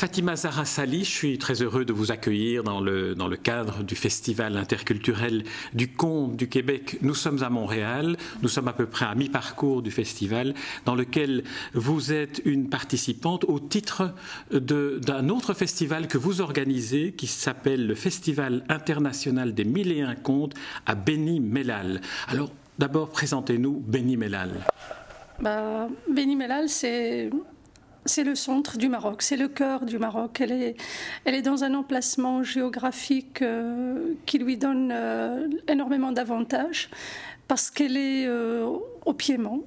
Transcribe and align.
Fatima 0.00 0.34
Zahra 0.34 0.64
Sali, 0.64 1.04
je 1.04 1.10
suis 1.10 1.36
très 1.36 1.60
heureux 1.60 1.84
de 1.84 1.92
vous 1.92 2.10
accueillir 2.10 2.64
dans 2.64 2.80
le, 2.80 3.14
dans 3.14 3.28
le 3.28 3.36
cadre 3.36 3.82
du 3.82 3.94
Festival 3.94 4.56
interculturel 4.56 5.44
du 5.74 5.92
conte 5.92 6.36
du 6.36 6.48
Québec. 6.48 6.96
Nous 7.02 7.14
sommes 7.14 7.42
à 7.42 7.50
Montréal, 7.50 8.16
nous 8.40 8.48
sommes 8.48 8.68
à 8.68 8.72
peu 8.72 8.86
près 8.86 9.04
à 9.04 9.14
mi-parcours 9.14 9.82
du 9.82 9.90
festival, 9.90 10.54
dans 10.86 10.94
lequel 10.94 11.44
vous 11.74 12.14
êtes 12.14 12.40
une 12.46 12.70
participante 12.70 13.44
au 13.44 13.60
titre 13.60 14.14
d'un 14.50 15.28
autre 15.28 15.52
festival 15.52 16.08
que 16.08 16.16
vous 16.16 16.40
organisez 16.40 17.12
qui 17.12 17.26
s'appelle 17.26 17.86
le 17.86 17.94
Festival 17.94 18.64
international 18.70 19.52
des 19.52 19.64
mille 19.64 19.92
et 19.92 20.00
un 20.00 20.14
contes 20.14 20.54
à 20.86 20.94
Beni 20.94 21.40
Mellal. 21.40 22.00
Alors, 22.28 22.50
d'abord, 22.78 23.10
présentez-nous 23.10 23.84
Beni 23.86 24.16
Mellal. 24.16 24.64
Bah, 25.42 25.88
Beni 26.10 26.36
Mellal, 26.36 26.70
c'est 26.70 27.28
c'est 28.06 28.24
le 28.24 28.34
centre 28.34 28.78
du 28.78 28.88
Maroc, 28.88 29.22
c'est 29.22 29.36
le 29.36 29.48
cœur 29.48 29.84
du 29.84 29.98
Maroc. 29.98 30.40
Elle 30.40 30.52
est, 30.52 30.76
elle 31.24 31.34
est 31.34 31.42
dans 31.42 31.64
un 31.64 31.74
emplacement 31.74 32.42
géographique 32.42 33.42
euh, 33.42 34.14
qui 34.26 34.38
lui 34.38 34.56
donne 34.56 34.90
euh, 34.92 35.48
énormément 35.68 36.12
d'avantages 36.12 36.88
parce 37.48 37.70
qu'elle 37.70 37.96
est 37.96 38.26
euh, 38.26 38.66
au 39.04 39.12
Piémont 39.12 39.64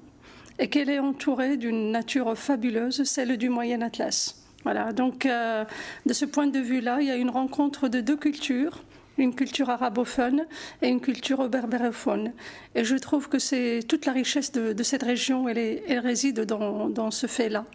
et 0.60 0.70
qu'elle 0.70 0.90
est 0.90 1.00
entourée 1.00 1.58
d'une 1.58 1.92
nature 1.92 2.38
fabuleuse, 2.38 3.04
celle 3.04 3.38
du 3.38 3.50
Moyen 3.50 3.82
Atlas. 3.82 4.36
Voilà, 4.64 4.94
donc 4.94 5.28
de 5.28 6.14
ce 6.14 6.24
point 6.24 6.48
de 6.48 6.60
vue-là, 6.60 7.00
il 7.02 7.08
y 7.08 7.12
a 7.12 7.18
une 7.18 7.32
rencontre 7.32 7.90
de 7.90 8.00
deux 8.00 8.16
cultures 8.16 8.82
une 9.18 9.36
culture 9.36 9.70
arabophone 9.70 10.46
et 10.82 10.88
une 10.88 11.02
culture 11.02 11.48
berbérophone. 11.50 12.34
Et 12.76 12.84
je 12.84 12.96
trouve 12.96 13.30
que 13.30 13.40
c'est 13.40 13.82
toute 13.88 14.06
la 14.06 14.12
richesse 14.12 14.52
de, 14.52 14.84
cette 14.84 15.04
région, 15.04 15.48
elle, 15.48 15.58
elle 15.58 16.00
réside 16.00 16.42
dans, 16.42 16.90
dans 16.90 17.12
ce 17.12 17.28
fait-là. 17.28 17.66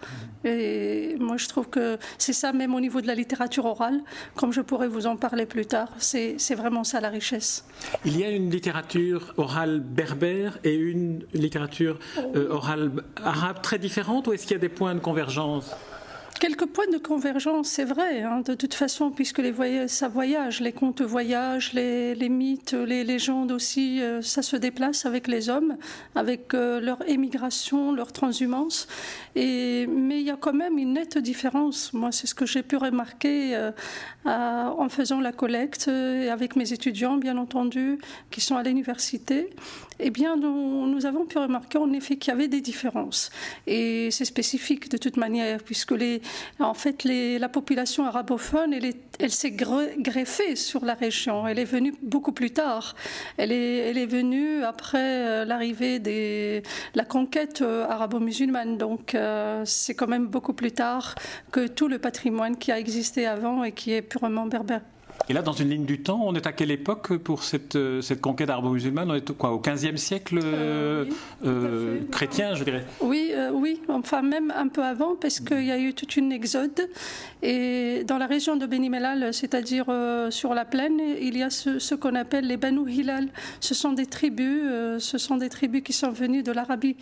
Et 0.44 1.16
moi, 1.18 1.36
je 1.36 1.48
trouve 1.48 1.68
que 1.68 1.98
c'est 2.18 2.32
ça, 2.32 2.52
même 2.52 2.74
au 2.74 2.80
niveau 2.80 3.00
de 3.00 3.06
la 3.06 3.14
littérature 3.14 3.64
orale, 3.64 4.00
comme 4.34 4.52
je 4.52 4.60
pourrais 4.60 4.88
vous 4.88 5.06
en 5.06 5.16
parler 5.16 5.46
plus 5.46 5.66
tard, 5.66 5.88
c'est 5.98 6.36
vraiment 6.54 6.84
ça 6.84 7.00
la 7.00 7.08
richesse. 7.08 7.64
Il 8.04 8.18
y 8.18 8.24
a 8.24 8.30
une 8.30 8.50
littérature 8.50 9.34
orale 9.36 9.80
berbère 9.80 10.58
et 10.64 10.74
une 10.74 11.24
littérature 11.34 11.98
euh, 12.34 12.50
orale 12.50 12.90
arabe 13.24 13.62
très 13.62 13.78
différente, 13.78 14.26
ou 14.26 14.32
est-ce 14.32 14.42
qu'il 14.42 14.52
y 14.52 14.56
a 14.56 14.60
des 14.60 14.68
points 14.68 14.94
de 14.94 15.00
convergence? 15.00 15.74
Quelques 16.40 16.66
points 16.66 16.86
de 16.86 16.98
convergence, 16.98 17.66
c'est 17.66 17.84
vrai, 17.84 18.22
hein, 18.22 18.42
de 18.42 18.54
toute 18.54 18.74
façon, 18.74 19.10
puisque 19.10 19.38
les 19.38 19.50
voyages, 19.50 19.90
ça 19.90 20.06
voyage, 20.06 20.60
les 20.60 20.70
contes 20.70 21.02
voyagent, 21.02 21.72
les, 21.72 22.28
mythes, 22.28 22.74
les 22.74 23.02
légendes 23.02 23.50
aussi, 23.50 24.00
euh, 24.00 24.22
ça 24.22 24.42
se 24.42 24.54
déplace 24.54 25.04
avec 25.04 25.26
les 25.26 25.48
hommes, 25.48 25.76
avec 26.14 26.54
euh, 26.54 26.80
leur 26.80 26.98
émigration, 27.08 27.90
leur 27.90 28.12
transhumance. 28.12 28.86
Et, 29.34 29.88
mais 29.88 30.20
il 30.20 30.26
y 30.26 30.30
a 30.30 30.36
quand 30.36 30.52
même 30.52 30.78
une 30.78 30.92
nette 30.92 31.18
différence. 31.18 31.92
Moi, 31.92 32.12
c'est 32.12 32.28
ce 32.28 32.36
que 32.36 32.46
j'ai 32.46 32.62
pu 32.62 32.76
remarquer 32.76 33.56
euh, 33.56 33.72
en 34.24 34.88
faisant 34.88 35.20
la 35.20 35.32
collecte 35.32 35.88
et 35.88 36.30
avec 36.30 36.54
mes 36.54 36.72
étudiants, 36.72 37.16
bien 37.16 37.36
entendu, 37.36 37.98
qui 38.30 38.40
sont 38.40 38.56
à 38.56 38.62
l'université. 38.62 39.50
Eh 39.98 40.10
bien, 40.10 40.36
nous 40.36 41.06
avons 41.06 41.26
pu 41.26 41.38
remarquer 41.38 41.78
en 41.78 41.92
effet 41.92 42.16
qu'il 42.16 42.30
y 42.32 42.34
avait 42.34 42.46
des 42.46 42.60
différences. 42.60 43.30
Et 43.66 44.10
c'est 44.12 44.24
spécifique 44.24 44.88
de 44.88 44.96
toute 44.96 45.16
manière, 45.16 45.60
puisque 45.60 45.90
les, 45.90 46.22
en 46.60 46.74
fait, 46.74 47.04
la 47.04 47.48
population 47.48 48.04
arabophone, 48.04 48.74
elle, 49.18 49.30
s'est 49.30 49.50
greffée 49.50 50.56
sur 50.56 50.84
la 50.84 50.94
région. 50.94 51.46
Elle 51.46 51.58
est 51.58 51.64
venue 51.64 51.94
beaucoup 52.02 52.32
plus 52.32 52.50
tard. 52.50 52.94
Elle 53.36 53.52
est, 53.52 54.06
venue 54.06 54.64
après 54.64 55.26
euh, 55.26 55.44
l'arrivée 55.44 55.98
de 55.98 56.62
la 56.94 57.04
conquête 57.04 57.62
euh, 57.62 57.86
arabo-musulmane. 57.88 58.78
Donc, 58.78 59.14
euh, 59.14 59.62
c'est 59.66 59.94
quand 59.94 60.06
même 60.06 60.26
beaucoup 60.26 60.54
plus 60.54 60.72
tard 60.72 61.14
que 61.52 61.66
tout 61.66 61.88
le 61.88 61.98
patrimoine 61.98 62.56
qui 62.56 62.72
a 62.72 62.78
existé 62.78 63.26
avant 63.26 63.64
et 63.64 63.72
qui 63.72 63.92
est 63.92 64.02
purement 64.02 64.46
berbère. 64.46 64.80
Et 65.28 65.34
là, 65.34 65.42
dans 65.42 65.52
une 65.52 65.68
ligne 65.68 65.84
du 65.84 66.00
temps, 66.00 66.20
on 66.24 66.34
est 66.34 66.46
à 66.46 66.52
quelle 66.52 66.70
époque 66.70 67.16
pour 67.18 67.42
cette, 67.42 67.76
euh, 67.76 68.00
cette 68.00 68.20
conquête 68.20 68.48
arabo-musulmane 68.48 69.10
On 69.10 69.14
est 69.14 69.32
quoi, 69.32 69.52
au 69.52 69.60
15e 69.60 69.96
siècle 69.96 70.40
euh, 70.42 71.04
euh, 71.44 72.00
chrétien, 72.10 72.54
je 72.54 72.64
dirais? 72.64 72.84
Oui, 73.00 73.32
oui, 73.52 73.80
enfin 73.88 74.22
même 74.22 74.52
un 74.56 74.68
peu 74.68 74.82
avant, 74.82 75.16
parce 75.16 75.40
qu'il 75.40 75.64
y 75.64 75.70
a 75.70 75.78
eu 75.78 75.92
toute 75.92 76.16
une 76.16 76.32
exode. 76.32 76.88
Et 77.42 78.04
dans 78.06 78.16
la 78.16 78.26
région 78.26 78.56
de 78.56 78.64
Beni 78.64 78.88
Mellal, 78.88 79.34
c'est-à-dire 79.34 79.86
sur 80.30 80.54
la 80.54 80.64
plaine, 80.64 81.00
il 81.20 81.36
y 81.36 81.42
a 81.42 81.50
ce, 81.50 81.78
ce 81.78 81.94
qu'on 81.94 82.14
appelle 82.14 82.46
les 82.46 82.56
Banu 82.56 82.90
Hilal. 82.90 83.28
Ce 83.60 83.74
sont 83.74 83.92
des 83.92 84.06
tribus, 84.06 84.62
ce 84.98 85.18
sont 85.18 85.36
des 85.36 85.50
tribus 85.50 85.82
qui 85.82 85.92
sont 85.92 86.10
venues 86.10 86.42
de 86.42 86.52
l'Arabie 86.52 86.96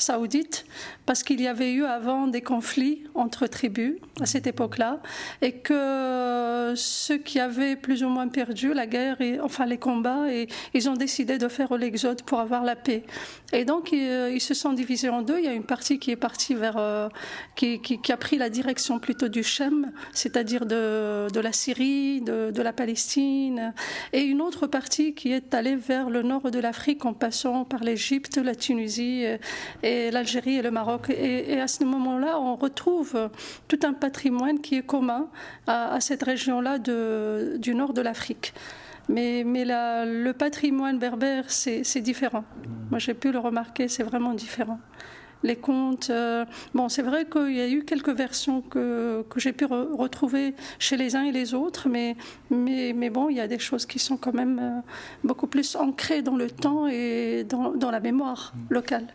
saoudite, 0.00 0.64
parce 1.06 1.22
qu'il 1.22 1.40
y 1.40 1.48
avait 1.48 1.72
eu 1.72 1.84
avant 1.84 2.26
des 2.26 2.40
conflits 2.40 3.04
entre 3.14 3.46
tribus 3.46 3.94
à 4.20 4.26
cette 4.26 4.46
époque-là, 4.46 5.00
et 5.42 5.52
que 5.52 6.72
ceux 6.76 7.18
qui 7.18 7.40
avaient 7.40 7.76
plus 7.76 8.04
ou 8.04 8.08
moins 8.08 8.28
perdu 8.28 8.72
la 8.74 8.86
guerre, 8.86 9.20
et, 9.20 9.40
enfin 9.40 9.66
les 9.66 9.78
combats, 9.78 10.32
et 10.32 10.48
ils 10.74 10.88
ont 10.88 10.94
décidé 10.94 11.38
de 11.38 11.48
faire 11.48 11.76
l'exode 11.76 12.22
pour 12.22 12.40
avoir 12.40 12.62
la 12.64 12.76
paix. 12.76 13.04
Et 13.52 13.64
donc 13.64 13.92
ils, 13.92 14.40
se 14.40 14.54
sont 14.54 14.72
divisés 14.72 15.08
en 15.08 15.22
deux. 15.22 15.38
Il 15.38 15.44
y 15.44 15.48
a 15.48 15.52
une 15.52 15.64
partie 15.64 15.98
qui 15.98 16.10
est 16.10 16.16
partie 16.16 16.54
vers, 16.54 16.76
euh, 16.78 17.08
qui, 17.56 17.80
qui, 17.80 18.12
a 18.12 18.16
pris 18.16 18.38
la 18.38 18.48
direction 18.48 18.98
plutôt 18.98 19.28
du 19.28 19.42
Shem, 19.42 19.90
c'est-à-dire 20.12 20.66
de, 20.66 21.28
de, 21.32 21.40
la 21.40 21.52
Syrie, 21.52 22.20
de, 22.20 22.50
de 22.50 22.62
la 22.62 22.72
Palestine, 22.72 23.74
et 24.12 24.22
une 24.22 24.40
autre 24.40 24.66
partie 24.66 25.14
qui 25.14 25.32
est 25.32 25.54
allée 25.54 25.76
vers 25.76 26.10
le 26.10 26.22
nord 26.22 26.50
de 26.50 26.58
l'Afrique 26.58 27.04
en 27.04 27.12
passant 27.12 27.64
par 27.64 27.82
l'Égypte, 27.82 28.36
la 28.38 28.54
Tunisie 28.54 29.24
et 29.82 29.89
l'Algérie 30.10 30.56
et 30.56 30.62
le 30.62 30.70
Maroc. 30.70 31.10
Et, 31.10 31.60
à 31.60 31.68
ce 31.68 31.84
moment-là, 31.84 32.38
on 32.38 32.56
retrouve 32.56 33.30
tout 33.68 33.80
un 33.82 33.92
patrimoine 33.92 34.60
qui 34.60 34.76
est 34.76 34.86
commun 34.86 35.28
à, 35.66 36.00
cette 36.00 36.22
région-là 36.22 36.78
du 36.78 37.74
nord 37.74 37.92
de 37.92 38.02
l'Afrique. 38.02 38.54
Mais, 39.08 39.42
mais 39.44 39.64
le 39.66 40.32
patrimoine 40.32 40.98
berbère, 40.98 41.44
c'est 41.48 42.00
différent. 42.00 42.44
Moi, 42.90 42.98
j'ai 42.98 43.14
pu 43.14 43.32
le 43.32 43.38
remarquer, 43.38 43.88
c'est 43.88 44.04
vraiment 44.04 44.34
différent 44.34 44.78
les 45.42 45.56
contes. 45.56 46.10
Euh, 46.10 46.44
bon, 46.74 46.88
c'est 46.88 47.02
vrai 47.02 47.26
qu'il 47.30 47.56
y 47.56 47.60
a 47.60 47.68
eu 47.68 47.84
quelques 47.84 48.10
versions 48.10 48.60
que, 48.60 49.24
que 49.28 49.40
j'ai 49.40 49.52
pu 49.52 49.64
retrouver 49.64 50.54
chez 50.78 50.96
les 50.96 51.16
uns 51.16 51.24
et 51.24 51.32
les 51.32 51.54
autres, 51.54 51.88
mais, 51.88 52.16
mais, 52.50 52.92
mais, 52.92 53.10
bon, 53.10 53.28
il 53.28 53.36
y 53.36 53.40
a 53.40 53.48
des 53.48 53.58
choses 53.58 53.86
qui 53.86 53.98
sont 53.98 54.16
quand 54.16 54.34
même 54.34 54.58
euh, 54.60 54.80
beaucoup 55.24 55.46
plus 55.46 55.76
ancrées 55.76 56.22
dans 56.22 56.36
le 56.36 56.50
temps 56.50 56.86
et 56.88 57.44
dans, 57.48 57.72
dans 57.72 57.90
la 57.90 58.00
mémoire 58.00 58.52
locale. 58.68 59.06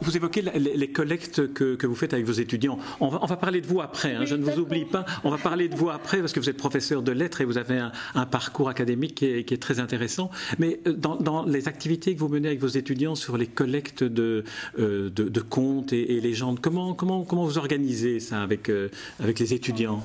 Vous 0.00 0.16
évoquez 0.16 0.42
les, 0.42 0.92
collectes 0.92 1.52
que, 1.52 1.74
que, 1.74 1.86
vous 1.86 1.94
faites 1.94 2.12
avec 2.12 2.26
vos 2.26 2.32
étudiants. 2.32 2.78
On 3.00 3.08
va, 3.08 3.18
on 3.22 3.26
va 3.26 3.36
parler 3.36 3.60
de 3.60 3.66
vous 3.66 3.80
après, 3.80 4.14
hein, 4.14 4.24
je 4.24 4.34
ne 4.34 4.44
vous 4.44 4.60
oublie 4.60 4.84
pas. 4.84 5.04
On 5.24 5.30
va 5.30 5.38
parler 5.38 5.68
de 5.68 5.74
vous 5.74 5.90
après 5.90 6.20
parce 6.20 6.32
que 6.32 6.40
vous 6.40 6.48
êtes 6.48 6.56
professeur 6.56 7.02
de 7.02 7.12
lettres 7.12 7.40
et 7.40 7.44
vous 7.44 7.58
avez 7.58 7.78
un, 7.78 7.92
un 8.14 8.26
parcours 8.26 8.68
académique 8.68 9.16
qui 9.16 9.26
est, 9.26 9.44
qui 9.44 9.54
est, 9.54 9.62
très 9.62 9.80
intéressant. 9.80 10.30
Mais 10.58 10.80
euh, 10.86 10.92
dans, 10.92 11.16
dans, 11.16 11.44
les 11.44 11.68
activités 11.68 12.14
que 12.14 12.20
vous 12.20 12.28
menez 12.28 12.48
avec 12.48 12.60
vos 12.60 12.68
étudiants 12.68 13.14
sur 13.14 13.36
les 13.36 13.46
collectes 13.46 14.04
de, 14.04 14.44
de, 14.78 15.08
de 15.08 15.40
contes, 15.40 15.61
et, 15.92 16.20
légendes. 16.20 16.60
Comment, 16.60 16.94
comment, 16.94 17.24
vous 17.24 17.58
organisez 17.58 18.20
ça 18.20 18.42
avec, 18.42 18.68
euh, 18.68 18.88
avec 19.20 19.38
les 19.38 19.54
étudiants? 19.54 20.02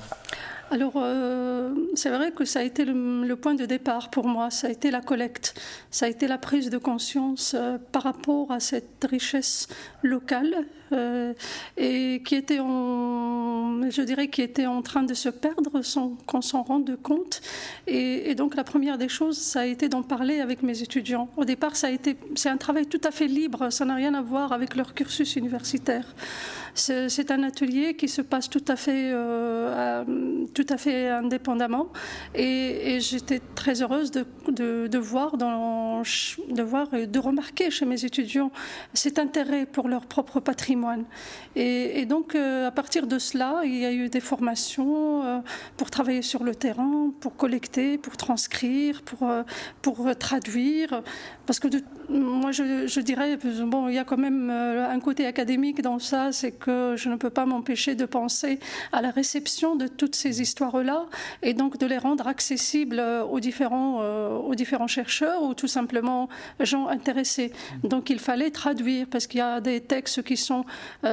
Alors, 0.70 0.94
euh, 0.96 1.72
c'est 1.94 2.10
vrai 2.10 2.30
que 2.30 2.44
ça 2.44 2.60
a 2.60 2.62
été 2.62 2.84
le, 2.84 3.36
point 3.36 3.54
de 3.54 3.64
départ 3.64 4.10
pour 4.10 4.26
moi, 4.26 4.50
ça 4.50 4.66
a 4.66 4.70
été 4.70 4.90
la 4.90 5.00
collecte, 5.00 5.58
ça 5.90 6.06
a 6.06 6.08
été 6.08 6.28
la 6.28 6.36
prise 6.36 6.68
de 6.68 6.76
conscience 6.76 7.54
euh, 7.56 7.78
par 7.92 8.02
rapport 8.02 8.52
à 8.52 8.60
cette 8.60 9.06
richesse 9.08 9.68
locale 10.02 10.66
euh, 10.92 11.32
et 11.76 12.22
qui 12.24 12.34
était 12.34 12.60
en, 12.60 13.90
je 13.90 14.02
dirais, 14.02 14.28
qui 14.28 14.42
était 14.42 14.66
en 14.66 14.82
train 14.82 15.02
de 15.02 15.14
se 15.14 15.28
perdre 15.28 15.82
sans 15.82 16.16
qu'on 16.26 16.42
s'en 16.42 16.62
rende 16.62 16.96
compte. 17.02 17.40
Et, 17.86 18.34
donc, 18.34 18.54
la 18.54 18.64
première 18.64 18.98
des 18.98 19.08
choses, 19.08 19.38
ça 19.38 19.60
a 19.60 19.66
été 19.66 19.88
d'en 19.88 20.02
parler 20.02 20.40
avec 20.40 20.62
mes 20.62 20.82
étudiants. 20.82 21.28
Au 21.36 21.44
départ, 21.44 21.76
c'est 21.76 22.48
un 22.48 22.56
travail 22.56 22.86
tout 22.86 23.00
à 23.04 23.10
fait 23.10 23.26
libre, 23.26 23.70
ça 23.70 23.84
n'a 23.84 23.94
rien 23.94 24.14
à 24.14 24.22
voir 24.22 24.52
avec 24.52 24.76
leur 24.76 24.94
cursus 24.94 25.36
universitaire. 25.36 26.14
C'est 26.74 27.30
un 27.30 27.42
atelier 27.42 27.94
qui 27.94 28.08
se 28.08 28.22
passe 28.22 28.48
tout 28.48 28.64
à 28.68 28.76
fait, 28.76 29.12
tout 30.58 30.74
à 30.74 30.76
fait 30.76 31.08
indépendamment. 31.08 31.86
Et, 32.34 32.98
j'étais 33.00 33.40
très 33.54 33.80
heureuse 33.80 34.10
de, 34.10 34.26
de, 34.88 34.98
voir 34.98 35.36
de 35.36 36.62
voir 36.62 36.92
et 36.94 37.06
de 37.06 37.18
remarquer 37.20 37.70
chez 37.70 37.86
mes 37.86 38.04
étudiants 38.04 38.50
cet 38.92 39.20
intérêt 39.20 39.66
pour 39.66 39.86
leur 39.86 40.06
propre 40.06 40.40
patrimoine. 40.40 41.04
Et, 41.54 42.06
donc, 42.06 42.34
euh, 42.34 42.66
à 42.66 42.72
partir 42.72 43.06
de 43.06 43.20
cela, 43.20 43.60
il 43.64 43.76
y 43.76 43.84
a 43.84 43.92
eu 43.92 44.08
des 44.08 44.20
formations 44.20 45.22
euh, 45.24 45.38
pour 45.76 45.90
travailler 45.90 46.22
sur 46.22 46.42
le 46.42 46.56
terrain, 46.56 47.12
pour 47.20 47.36
collecter, 47.36 47.96
pour 47.96 48.16
transcrire, 48.16 49.02
pour, 49.02 49.30
pour 49.80 50.16
traduire. 50.18 51.02
Parce 51.48 51.60
que 51.60 51.68
moi, 52.10 52.52
je, 52.52 53.00
dirais, 53.00 53.38
bon, 53.64 53.88
il 53.88 53.94
y 53.94 53.98
a 53.98 54.04
quand 54.04 54.18
même 54.18 54.50
un 54.50 55.00
côté 55.00 55.24
académique 55.24 55.80
dans 55.80 55.98
ça, 55.98 56.30
c'est 56.30 56.52
que 56.52 56.92
je 56.94 57.08
ne 57.08 57.16
peux 57.16 57.30
pas 57.30 57.46
m'empêcher 57.46 57.94
de 57.94 58.04
penser 58.04 58.60
à 58.92 59.00
la 59.00 59.10
réception 59.10 59.74
de 59.74 59.86
toutes 59.86 60.14
ces 60.14 60.42
histoires 60.42 60.68
histoires-là 60.68 61.06
et 61.42 61.54
donc 61.54 61.78
de 61.78 61.86
les 61.86 61.96
rendre 61.96 62.26
accessibles 62.26 63.00
aux 63.30 63.40
différents, 63.40 64.00
aux 64.40 64.54
différents 64.54 64.88
chercheurs 64.88 65.42
ou 65.42 65.54
tout 65.54 65.68
simplement 65.68 66.28
gens 66.60 66.86
intéressés. 66.88 67.50
Donc 67.82 68.10
il 68.10 68.18
fallait 68.18 68.50
traduire 68.50 69.06
parce 69.10 69.26
qu'il 69.26 69.38
y 69.38 69.42
a 69.42 69.62
des 69.62 69.80
textes 69.80 70.22
qui 70.22 70.36
sont 70.36 70.66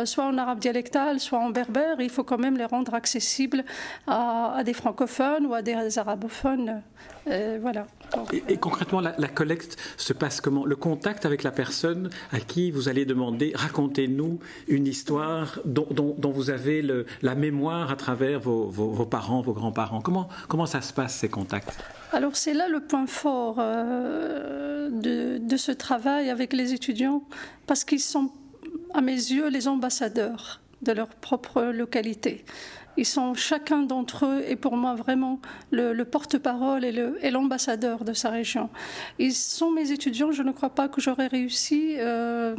soit 0.04 0.26
en 0.26 0.38
arabe 0.38 0.60
dialectal, 0.60 1.22
soit 1.22 1.40
en 1.40 1.50
berbère. 1.50 2.02
Il 2.02 2.10
faut 2.10 2.26
quand 2.26 2.40
même 2.40 2.58
les 2.58 2.66
rendre 2.66 2.94
accessibles 2.94 3.64
à, 4.06 4.62
des 4.66 4.74
francophones 4.74 5.46
ou 5.46 5.54
à 5.54 5.62
des 5.62 5.98
arabophones. 5.98 6.82
Voilà. 7.26 7.88
Et, 8.32 8.58
concrètement, 8.58 9.02
la, 9.02 9.28
collecte 9.28 9.78
se 9.98 10.14
passe 10.14 10.42
comment? 10.42 10.66
Le 10.66 10.76
contact 10.76 11.26
avec 11.26 11.44
la 11.44 11.52
personne 11.52 12.10
à 12.32 12.40
qui 12.40 12.72
vous 12.72 12.90
allez 12.90 13.06
demander 13.06 13.52
racontez-nous 13.56 14.40
une 14.68 14.88
histoire 14.88 15.60
dont, 15.66 16.16
vous 16.24 16.50
avez 16.50 16.86
la 17.22 17.36
mémoire 17.36 17.92
à 17.92 17.96
travers 17.96 18.40
vos, 18.40 19.06
parents, 19.06 19.42
vos 19.42 19.54
grands-parents. 19.54 20.02
Comment, 20.02 20.30
comment 20.48 20.66
ça 20.66 20.82
se 20.82 20.94
passe 20.94 21.16
ces 21.16 21.30
contacts? 21.30 21.78
Alors 22.12 22.36
c'est 22.36 22.54
là 22.54 22.68
le 22.68 22.80
point 22.80 23.08
fort 23.08 23.58
euh, 23.60 24.90
de, 24.90 25.38
de 25.40 25.58
ce 25.58 25.72
travail 25.72 26.30
avec 26.30 26.54
les 26.54 26.74
étudiants 26.74 27.24
parce 27.68 27.84
qu'ils 27.84 28.00
sont, 28.00 28.32
à 28.94 29.02
mes 29.02 29.14
yeux, 29.14 29.50
les 29.50 29.68
ambassadeurs 29.68 30.62
de 30.82 30.92
leur 30.92 31.08
propre 31.08 31.64
localité. 31.64 32.46
Ils 32.98 33.06
sont 33.06 33.34
chacun 33.34 33.82
d'entre 33.82 34.26
eux 34.26 34.44
et 34.48 34.56
pour 34.56 34.78
moi 34.78 34.96
vraiment 34.96 35.40
le, 35.72 36.04
porte-parole 36.04 36.86
et 36.86 37.32
l'ambassadeur 37.32 38.04
de 38.04 38.14
sa 38.14 38.30
région. 38.30 38.70
Ils 39.20 39.34
sont 39.34 39.72
mes 39.72 39.92
étudiants. 39.92 40.32
Je 40.32 40.44
ne 40.44 40.52
crois 40.52 40.70
pas 40.70 40.88
que 40.88 41.02
j'aurais 41.02 41.28
réussi 41.28 41.96
euh, 41.98 42.56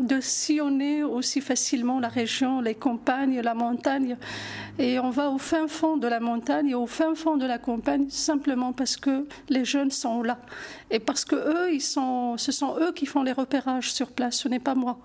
de 0.00 0.20
sillonner 0.20 1.02
aussi 1.02 1.40
facilement 1.40 2.00
la 2.00 2.08
région, 2.08 2.60
les 2.60 2.74
campagnes, 2.74 3.40
la 3.40 3.54
montagne. 3.54 4.16
Et 4.78 4.98
on 4.98 5.10
va 5.10 5.30
au 5.30 5.38
fin 5.38 5.68
fond 5.68 5.96
de 5.96 6.06
la 6.06 6.20
montagne 6.20 6.70
et 6.70 6.74
au 6.74 6.86
fin 6.86 7.14
fond 7.14 7.36
de 7.36 7.46
la 7.46 7.58
campagne 7.58 8.08
simplement 8.08 8.72
parce 8.72 8.96
que 8.96 9.26
les 9.48 9.64
jeunes 9.64 9.90
sont 9.90 10.22
là 10.22 10.38
et 10.90 10.98
parce 10.98 11.24
que 11.24 11.36
eux, 11.36 11.72
ils 11.72 11.82
sont, 11.82 12.36
ce 12.38 12.52
sont 12.52 12.76
eux 12.80 12.92
qui 12.92 13.06
font 13.06 13.22
les 13.22 13.32
repérages 13.32 13.92
sur 13.92 14.08
place. 14.08 14.36
Ce 14.36 14.48
n'est 14.48 14.58
pas 14.58 14.74
moi. 14.74 14.98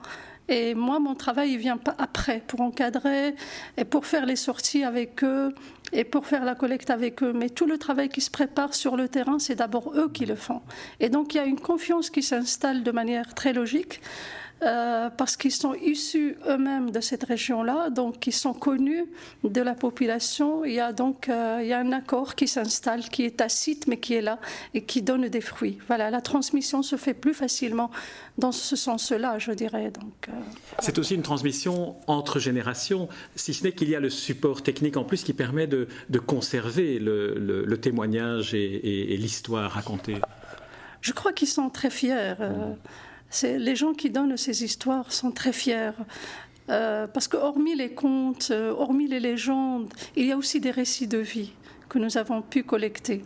Et 0.48 0.76
moi, 0.76 1.00
mon 1.00 1.16
travail, 1.16 1.54
il 1.54 1.58
vient 1.58 1.80
après, 1.98 2.42
pour 2.46 2.62
encadrer 2.62 3.36
et 3.78 3.86
pour 3.86 4.06
faire 4.06 4.26
les 4.26 4.36
sorties 4.36 4.84
avec 4.84 5.24
eux 5.24 5.54
et 5.92 6.04
pour 6.04 6.28
faire 6.28 6.46
la 6.46 6.56
collecte 6.56 6.90
avec 6.90 7.24
eux. 7.24 7.34
Mais 7.34 7.50
tout 7.50 7.66
le 7.66 7.78
travail 7.78 8.10
qui 8.10 8.22
se 8.22 8.30
prépare 8.30 8.74
sur 8.74 8.96
le 8.96 9.08
terrain, 9.08 9.40
c'est 9.40 9.56
d'abord 9.56 9.94
eux 9.96 10.10
qui 10.12 10.26
le 10.26 10.36
font. 10.36 10.62
Et 11.00 11.10
donc, 11.10 11.34
il 11.34 11.38
y 11.38 11.40
a 11.40 11.46
une 11.46 11.60
confiance 11.60 12.10
qui 12.10 12.22
s'installe 12.22 12.84
de 12.84 12.92
manière 12.92 13.34
très 13.34 13.54
logique. 13.54 14.02
Euh, 14.64 15.10
parce 15.10 15.36
qu'ils 15.36 15.52
sont 15.52 15.74
issus 15.74 16.38
eux-mêmes 16.48 16.90
de 16.90 17.02
cette 17.02 17.26
région-là, 17.26 17.90
donc 17.90 18.26
ils 18.26 18.34
sont 18.34 18.54
connus 18.54 19.04
de 19.44 19.62
la 19.62 19.76
population. 19.76 20.64
Il 20.64 20.72
y 20.72 20.80
a 20.80 20.94
donc 20.94 21.28
euh, 21.28 21.60
il 21.62 21.68
y 21.68 21.74
a 21.74 21.80
un 21.80 21.92
accord 21.92 22.36
qui 22.36 22.48
s'installe, 22.48 23.04
qui 23.10 23.26
est 23.26 23.38
tacite, 23.38 23.86
mais 23.88 23.98
qui 23.98 24.14
est 24.14 24.22
là 24.22 24.40
et 24.74 24.84
qui 24.84 25.02
donne 25.02 25.28
des 25.28 25.42
fruits. 25.42 25.78
Voilà, 25.88 26.10
la 26.10 26.22
transmission 26.22 26.84
se 26.84 26.96
fait 26.96 27.14
plus 27.14 27.34
facilement 27.34 27.92
dans 28.38 28.54
ce 28.54 28.78
sens-là, 28.78 29.40
je 29.40 29.52
dirais. 29.52 29.92
Donc, 29.92 30.30
euh, 30.30 30.32
c'est 30.80 30.98
aussi 31.00 31.16
une 31.16 31.22
transmission 31.22 31.98
entre 32.08 32.40
générations, 32.40 33.10
si 33.36 33.54
ce 33.54 33.66
n'est 33.66 33.74
qu'il 33.74 33.90
y 33.90 33.96
a 33.96 34.00
le 34.00 34.10
support 34.10 34.64
technique 34.64 34.96
en 34.96 35.04
plus 35.04 35.24
qui 35.24 35.34
permet 35.34 35.68
de, 35.68 35.88
conserver 36.26 36.98
le, 36.98 37.76
témoignage 37.76 38.54
et, 38.54 39.18
l'histoire 39.18 39.70
racontée. 39.70 40.16
Je 41.02 41.12
crois 41.12 41.34
qu'ils 41.34 41.50
sont 41.50 41.70
très 41.70 41.90
fiers. 41.90 42.36
Mmh 42.40 42.76
les 43.44 43.76
gens 43.76 43.94
qui 43.94 44.10
donnent 44.10 44.38
ces 44.38 44.64
histoires 44.64 45.12
sont 45.12 45.32
très 45.32 45.54
fiers. 45.54 45.92
Euh, 46.70 47.06
parce 47.08 47.28
que 47.28 47.38
hormis 47.38 47.76
les 47.76 47.92
contes, 47.92 48.48
euh, 48.52 48.72
hormis 48.72 49.08
les 49.08 49.20
légendes, 49.20 49.94
il 50.16 50.26
y 50.26 50.32
a 50.32 50.38
aussi 50.38 50.60
des 50.60 50.72
récits 50.72 51.08
de 51.08 51.20
vie 51.20 51.52
que 51.90 52.00
nous 52.00 52.18
avons 52.18 52.42
pu 52.42 52.64
collecter. 52.64 53.24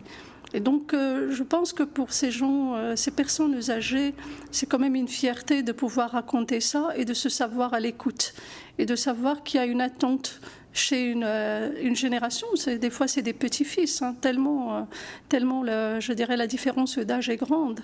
Et 0.52 0.60
donc, 0.60 0.92
euh, 0.92 1.30
je 1.30 1.42
pense 1.42 1.72
que 1.72 1.84
pour 1.84 2.12
ces 2.12 2.30
gens, 2.30 2.96
ces 2.96 3.12
personnes 3.12 3.70
âgées, 3.70 4.14
c'est 4.50 4.66
quand 4.66 4.78
même 4.78 4.96
une 4.96 5.08
fierté 5.08 5.62
de 5.62 5.72
pouvoir 5.72 6.10
raconter 6.10 6.60
ça 6.60 6.90
et 6.96 7.04
de 7.04 7.14
se 7.14 7.28
savoir 7.28 7.72
à 7.72 7.80
l'écoute 7.80 8.34
et 8.78 8.84
de 8.84 8.96
savoir 8.96 9.42
qu'il 9.42 9.60
y 9.60 9.62
a 9.62 9.66
une 9.66 9.80
attente 9.80 10.40
chez 10.72 11.10
une, 11.10 11.24
euh, 11.24 11.70
une 11.82 11.96
génération. 11.96 12.46
Des 12.66 12.90
fois, 12.90 13.08
c'est 13.08 13.22
des 13.22 13.32
petits-fils, 13.32 14.02
hein, 14.02 14.14
tellement, 14.20 14.76
euh, 14.76 14.82
tellement 15.28 15.64
je 15.64 16.12
dirais, 16.12 16.36
la 16.36 16.46
différence 16.46 16.98
d'âge 16.98 17.28
est 17.28 17.36
grande. 17.36 17.80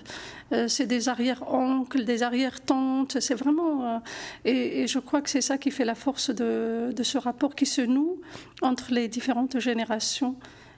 Euh, 0.53 0.67
c'est 0.67 0.85
des 0.85 1.09
arrière-oncles, 1.09 2.05
des 2.05 2.23
arrière-tantes. 2.23 3.19
C'est 3.19 3.35
vraiment. 3.35 4.01
Et, 4.45 4.87
je 4.87 4.99
crois 4.99 5.21
que 5.21 5.29
c'est 5.29 5.41
ça 5.41 5.57
qui 5.57 5.71
fait 5.71 5.85
la 5.85 5.95
force 5.95 6.29
de, 6.29 6.93
de, 6.95 7.03
ce 7.03 7.17
rapport 7.17 7.55
qui 7.55 7.65
se 7.65 7.81
noue 7.81 8.21
entre 8.61 8.91
les 8.91 9.07
différentes 9.07 9.59
générations 9.59 10.35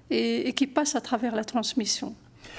et, 0.10 0.48
et 0.50 0.54
qui 0.54 0.68
passe 0.68 0.96
à 0.96 1.02
travers 1.02 1.36
la 1.36 1.44
transmission. 1.44 2.16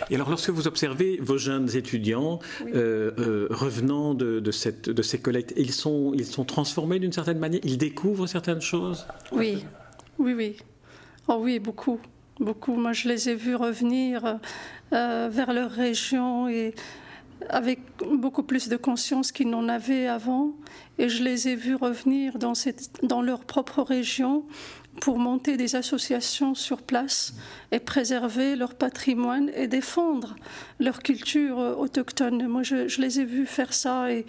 Et 0.08 0.14
alors, 0.14 0.30
lorsque 0.30 0.50
vous 0.50 0.66
observez 0.66 1.18
vos 1.20 1.38
jeunes 1.38 1.76
étudiants 1.76 2.38
euh, 2.62 3.10
euh, 3.18 3.46
revenant 3.50 4.14
de, 4.14 4.50
cette, 4.50 4.88
de, 4.88 5.02
ces 5.02 5.20
collectes, 5.20 5.52
ils 5.56 5.72
sont, 5.72 6.12
ils 6.14 6.26
sont 6.26 6.44
transformés 6.44 6.98
d'une 6.98 7.12
certaine 7.12 7.38
manière? 7.38 7.60
Ils 7.64 7.78
découvrent 7.78 8.26
certaines 8.26 8.60
choses? 8.60 9.06
Oui, 9.32 9.64
oui, 10.18 10.32
oui. 10.32 10.56
Oh 11.28 11.38
oui, 11.40 11.58
beaucoup, 11.58 12.00
beaucoup. 12.38 12.74
Moi, 12.74 12.92
je 12.92 13.08
les 13.08 13.28
ai 13.28 13.34
vus 13.34 13.54
revenir 13.54 14.38
euh, 14.92 15.28
vers 15.30 15.52
leur 15.52 15.70
région 15.70 16.48
et 16.48 16.74
avec 17.48 17.80
beaucoup 18.04 18.42
plus 18.42 18.68
de 18.68 18.76
conscience 18.76 19.32
qu'ils 19.32 19.48
n'en 19.48 19.68
avaient 19.68 20.06
avant. 20.06 20.52
Et 20.98 21.08
je 21.08 21.22
les 21.22 21.48
ai 21.48 21.56
vus 21.56 21.74
revenir 21.74 22.38
dans, 22.38 22.54
cette, 22.54 22.90
dans 23.02 23.22
leur 23.22 23.40
propre 23.40 23.82
région 23.82 24.44
pour 25.00 25.18
monter 25.18 25.56
des 25.56 25.76
associations 25.76 26.54
sur 26.54 26.82
place 26.82 27.34
et 27.72 27.78
préserver 27.78 28.56
leur 28.56 28.74
patrimoine 28.74 29.50
et 29.54 29.66
défendre 29.66 30.36
leur 30.78 31.02
culture 31.02 31.58
autochtone. 31.78 32.46
Moi, 32.46 32.62
je, 32.62 33.00
les 33.00 33.20
ai 33.20 33.24
vus 33.24 33.46
faire 33.46 33.72
ça 33.72 34.12
et, 34.12 34.26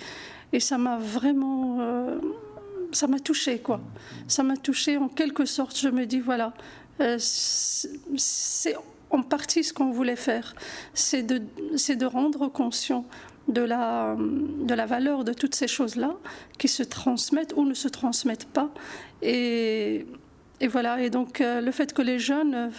et 0.54 0.60
ça 0.60 0.78
m'a 0.78 0.98
vraiment... 0.98 1.78
Euh, 1.82 2.20
ça 2.94 3.08
m'a 3.08 3.20
touché, 3.20 3.60
quoi. 3.60 3.82
Ça 4.28 4.44
m'a 4.44 4.58
touché 4.58 4.98
en 4.98 5.08
quelque 5.08 5.46
sorte. 5.46 5.78
Je 5.80 5.88
me 5.88 6.06
dis, 6.06 6.20
voilà, 6.20 6.54
euh, 7.00 7.16
c'est 7.20 8.76
en 9.10 9.24
partie 9.24 9.64
ce 9.64 9.74
qu'on 9.74 9.92
voulait 9.92 10.16
faire. 10.16 10.56
C'est 10.94 11.24
de, 11.24 11.38
de 11.40 12.06
rendre 12.06 12.48
conscient 12.48 13.06
de 13.48 13.62
la, 13.62 14.16
de 14.18 14.74
la 14.74 14.86
valeur 14.86 15.24
de 15.24 15.34
toutes 15.34 15.56
ces 15.56 15.68
choses-là 15.68 16.16
qui 16.58 16.68
se 16.68 16.84
transmettent 16.84 17.54
ou 17.56 17.66
ne 17.66 17.74
se 17.74 17.88
transmettent 17.88 18.48
pas. 18.48 18.70
Et 19.22 20.06
et 20.62 20.68
voilà, 20.68 21.02
et 21.02 21.10
donc 21.10 21.42
euh, 21.42 21.60
le 21.60 21.72
fait 21.72 21.92
que 21.92 22.04
les 22.04 22.20
jeunes 22.20 22.54
euh, 22.54 22.70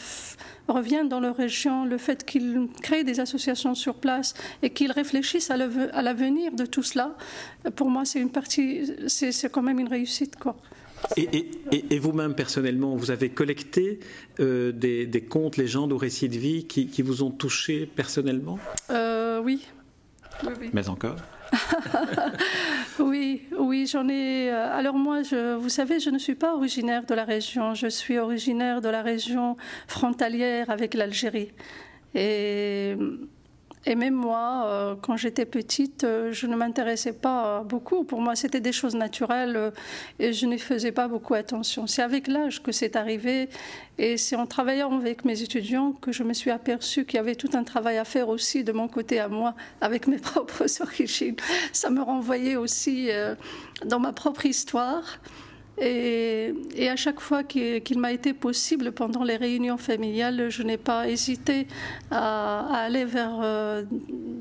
reviennent 0.69 1.09
dans 1.09 1.19
leur 1.19 1.37
région, 1.37 1.85
le 1.85 1.99
fait 1.99 2.25
qu'ils 2.25 2.69
créent 2.81 3.03
des 3.03 3.19
associations 3.19 3.75
sur 3.75 3.97
place 3.97 4.35
et 4.63 4.71
qu'ils 4.71 4.93
réfléchissent 4.93 5.51
à 5.51 5.57
l'avenir 5.57 6.53
de 6.53 6.65
tout 6.65 6.85
cela, 6.85 7.17
pour 7.75 7.91
moi 7.91 8.05
c'est 8.05 8.21
une 8.21 8.31
partie, 8.31 8.89
c'est 9.09 9.51
quand 9.51 9.63
même 9.63 9.81
une 9.81 9.89
réussite. 9.89 10.37
Quoi. 10.37 10.57
Et, 11.17 11.51
et, 11.73 11.99
vous-même, 11.99 12.37
personnellement, 12.37 12.95
vous 12.95 13.11
avez 13.11 13.31
collecté 13.31 13.99
euh, 14.39 14.71
des, 14.71 15.05
des, 15.05 15.21
contes, 15.21 15.57
légendes 15.57 15.93
ou 15.93 15.99
récits 15.99 16.29
de 16.29 16.39
vie 16.39 16.65
qui, 16.69 16.87
qui 16.87 17.03
vous 17.03 17.25
ont 17.25 17.33
touché 17.33 17.87
personnellement? 17.87 18.61
Oui. 19.45 19.67
Oui. 20.47 20.71
Mais 20.73 20.89
encore 20.89 21.17
oui, 22.99 23.43
oui, 23.59 23.87
j'en 23.87 24.09
ai. 24.09 24.51
Euh, 24.51 24.75
alors 24.75 24.95
moi, 24.95 25.23
je, 25.23 25.55
vous 25.57 25.69
savez, 25.69 26.01
je 26.01 26.09
ne 26.09 26.19
suis 26.19 26.35
pas 26.35 26.55
originaire 26.55 27.05
de 27.05 27.15
la 27.15 27.25
région. 27.25 27.75
Je 27.75 27.89
suis 27.89 28.19
originaire 28.19 28.81
de 28.81 28.89
la 28.89 29.03
région 29.03 29.57
frontalière 29.87 30.71
avec 30.71 30.95
l'Algérie. 30.95 31.51
Et 32.15 32.97
et 33.85 33.97
même 33.97 34.15
moi, 34.15 34.65
euh, 34.67 34.95
quand 35.01 35.17
j'étais 35.17 35.45
petite, 35.45 36.05
euh, 36.05 36.33
je 36.33 36.47
ne 36.47 36.55
m'intéressais 36.55 37.13
pas 37.13 37.65
beaucoup. 37.65 38.05
Pour 38.05 38.21
moi, 38.21 38.37
c'était 38.37 38.61
des 38.61 38.71
choses 38.71 38.95
naturelles 38.95 39.57
euh, 39.57 39.71
et 40.21 40.33
je 40.33 40.47
n'y 40.47 40.59
faisais 40.59 40.93
pas 40.93 41.09
beaucoup 41.09 41.35
attention. 41.35 41.89
C'est 41.89 42.03
avec 42.03 42.29
l'âge 42.29 42.63
que 42.63 42.71
c'est 42.71 42.95
arrivé 42.95 43.49
et 43.99 44.17
c'est 44.17 44.37
en 44.37 44.47
travaillant 44.47 44.97
avec 44.97 45.25
mes 45.25 45.43
étudiants 45.43 45.93
que 45.93 46.13
je 46.13 46.23
me 46.23 46.33
suis 46.33 46.53
aperçue 46.53 47.05
qu'il 47.05 47.17
y 47.17 47.21
avait 47.21 47.35
tout 47.35 47.51
un 47.55 47.65
travail 47.65 47.99
à 47.99 48.05
faire 48.05 48.29
aussi 48.29 48.63
de 48.63 48.71
mon 48.71 48.87
côté 48.87 49.19
à 49.19 49.27
moi, 49.27 49.55
avec 49.81 50.07
mes 50.07 50.19
propres 50.19 50.67
origines. 50.81 51.37
Ça 51.73 51.91
me 51.91 52.03
renvoyait 52.03 52.57
aussi 52.57 53.11
dans 53.85 53.99
ma 53.99 54.13
propre 54.13 54.47
histoire. 54.47 55.19
Et, 55.81 56.55
à 56.89 56.97
chaque 56.97 57.21
fois 57.21 57.43
qu'il 57.43 57.99
m'a 57.99 58.13
été 58.13 58.35
possible 58.35 58.93
pendant 58.93 59.25
les 59.25 59.37
réunions 59.37 59.79
familiales, 59.79 60.51
je 60.51 60.63
n'ai 60.63 60.77
pas 60.77 61.09
hésité 61.09 61.67
à, 62.11 62.85
aller 62.85 63.05
vers 63.05 63.39
euh, 63.43 63.83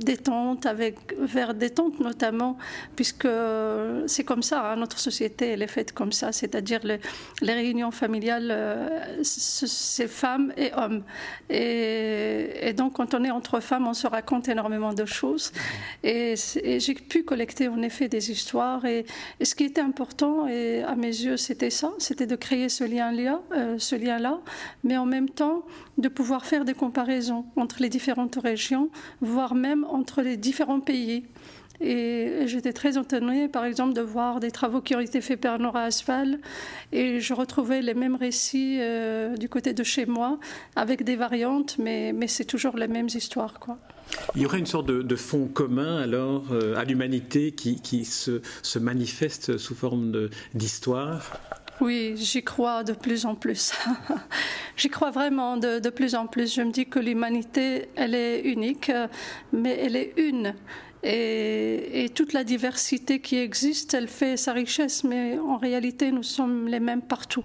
détente, 0.04 0.66
avec, 0.66 0.98
vers 1.20 1.54
détente 1.54 2.00
notamment, 2.00 2.58
puisque 2.96 3.28
c'est 4.08 4.24
comme 4.24 4.44
ça, 4.44 4.72
hein, 4.72 4.76
notre 4.76 5.00
société, 5.00 5.50
elle 5.50 5.62
est 5.62 5.68
faite 5.68 5.94
comme 5.94 6.12
ça, 6.12 6.32
c'est-à-dire 6.32 6.80
les, 6.84 7.00
les, 7.42 7.54
réunions 7.54 7.92
familiales, 7.92 8.50
euh, 8.52 9.20
c'est 9.24 10.08
femmes 10.08 10.54
et 10.58 10.72
hommes. 10.74 11.04
Et, 11.50 12.74
donc, 12.76 12.94
quand 12.94 13.14
on 13.14 13.24
est 13.24 13.32
entre 13.32 13.60
femmes, 13.60 13.88
on 13.88 13.94
se 13.94 14.08
raconte 14.08 14.48
énormément 14.50 14.94
de 14.94 15.06
choses. 15.06 15.52
Et, 16.04 16.36
j'ai 16.36 16.94
pu 16.94 17.24
collecter 17.24 17.68
en 17.68 17.82
effet 17.82 18.08
des 18.08 18.32
histoires. 18.32 18.86
Et, 18.86 19.06
ce 19.42 19.56
qui 19.56 19.66
était 19.66 19.82
important, 19.82 20.48
et 20.48 20.84
à 20.84 20.96
mes 20.96 21.08
yeux, 21.08 21.38
c'était 21.38 21.70
ça, 21.70 21.92
c'était 21.98 22.28
de 22.28 22.36
créer 22.36 22.70
ce 22.70 22.84
lien-là, 22.84 23.42
euh, 23.54 23.76
ce 23.78 23.96
lien-là, 23.96 24.40
mais 24.84 24.98
en 24.98 25.06
même 25.06 25.30
temps 25.30 25.64
de 25.98 26.08
pouvoir 26.08 26.46
faire 26.46 26.66
des 26.66 26.74
comparaisons 26.74 27.46
entre 27.56 27.82
les 27.82 27.90
différentes 27.90 28.36
régions, 28.36 28.90
voire 29.22 29.56
même 29.56 29.86
entre 29.94 30.22
les 30.22 30.38
différents 30.38 30.80
pays. 30.80 31.24
Et 31.84 32.44
j'étais 32.46 32.74
très 32.74 32.98
étonnée, 33.00 33.48
par 33.48 33.66
exemple, 33.66 33.94
de 33.94 34.02
voir 34.02 34.40
des 34.40 34.52
travaux 34.52 34.82
qui 34.82 34.96
ont 34.96 35.00
été 35.00 35.20
faits 35.20 35.42
par 35.42 35.58
Nora 35.58 35.84
Asphal. 35.84 36.40
Et 36.92 37.20
je 37.20 37.34
retrouvais 37.34 37.82
les 37.82 37.96
mêmes 37.96 38.16
récits 38.16 38.78
euh, 38.80 39.36
du 39.36 39.50
côté 39.50 39.74
de 39.74 39.84
chez 39.84 40.06
moi, 40.06 40.40
avec 40.76 41.04
des 41.04 41.16
variantes, 41.16 41.78
mais, 41.80 42.14
c'est 42.28 42.46
toujours 42.46 42.78
les 42.78 42.88
mêmes 42.88 43.08
histoires. 43.08 43.60
Quoi. 43.60 43.80
Il 44.36 44.44
y 44.44 44.46
aurait 44.46 44.60
une 44.60 44.68
sorte 44.68 44.86
de, 44.86 45.16
fond 45.16 45.48
commun 45.48 45.98
alors 45.98 46.44
euh, 46.52 46.76
à 46.76 46.84
l'humanité 46.84 47.52
qui, 47.52 47.82
qui 47.82 48.06
se, 48.06 48.42
se, 48.62 48.78
manifeste 48.78 49.58
sous 49.58 49.74
forme 49.74 50.30
d'histoire? 50.54 51.32
Oui, 51.82 52.14
j'y 52.16 52.44
crois 52.44 52.84
de 52.84 52.94
plus 52.94 53.26
en 53.26 53.36
plus. 53.36 53.74
j'y 54.78 54.90
crois 54.90 55.12
vraiment 55.12 55.58
de, 55.58 55.80
de, 55.80 55.90
plus 55.90 56.16
en 56.16 56.28
plus. 56.28 56.56
Je 56.56 56.62
me 56.62 56.72
dis 56.72 56.86
que 56.86 57.00
l'humanité, 57.00 57.90
elle 57.96 58.16
est 58.16 58.42
unique, 58.42 58.92
mais 59.52 59.78
elle 59.78 59.96
est 59.96 60.14
une. 60.18 60.54
Et, 61.04 62.12
toute 62.14 62.34
la 62.34 62.44
diversité 62.44 63.20
qui 63.20 63.38
existe, 63.38 63.94
elle 63.94 64.08
fait 64.08 64.38
sa 64.38 64.54
richesse, 64.54 65.04
mais 65.04 65.40
en 65.40 65.58
réalité, 65.58 66.12
nous 66.12 66.24
sommes 66.24 66.68
les 66.68 66.80
mêmes 66.80 67.02
partout, 67.02 67.44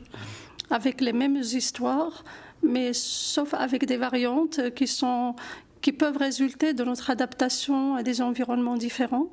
avec 0.70 1.00
les 1.00 1.12
mêmes 1.12 1.36
histoires, 1.36 2.24
mais 2.62 2.92
sauf 2.92 3.54
avec 3.54 3.86
des 3.86 3.96
variantes 3.96 4.74
qui, 4.74 4.86
sont, 4.86 5.34
qui 5.80 5.92
peuvent 5.92 6.18
résulter 6.18 6.74
de 6.74 6.84
notre 6.84 7.08
adaptation 7.10 7.94
à 7.94 8.02
des 8.02 8.20
environnements 8.20 8.76
différents 8.76 9.30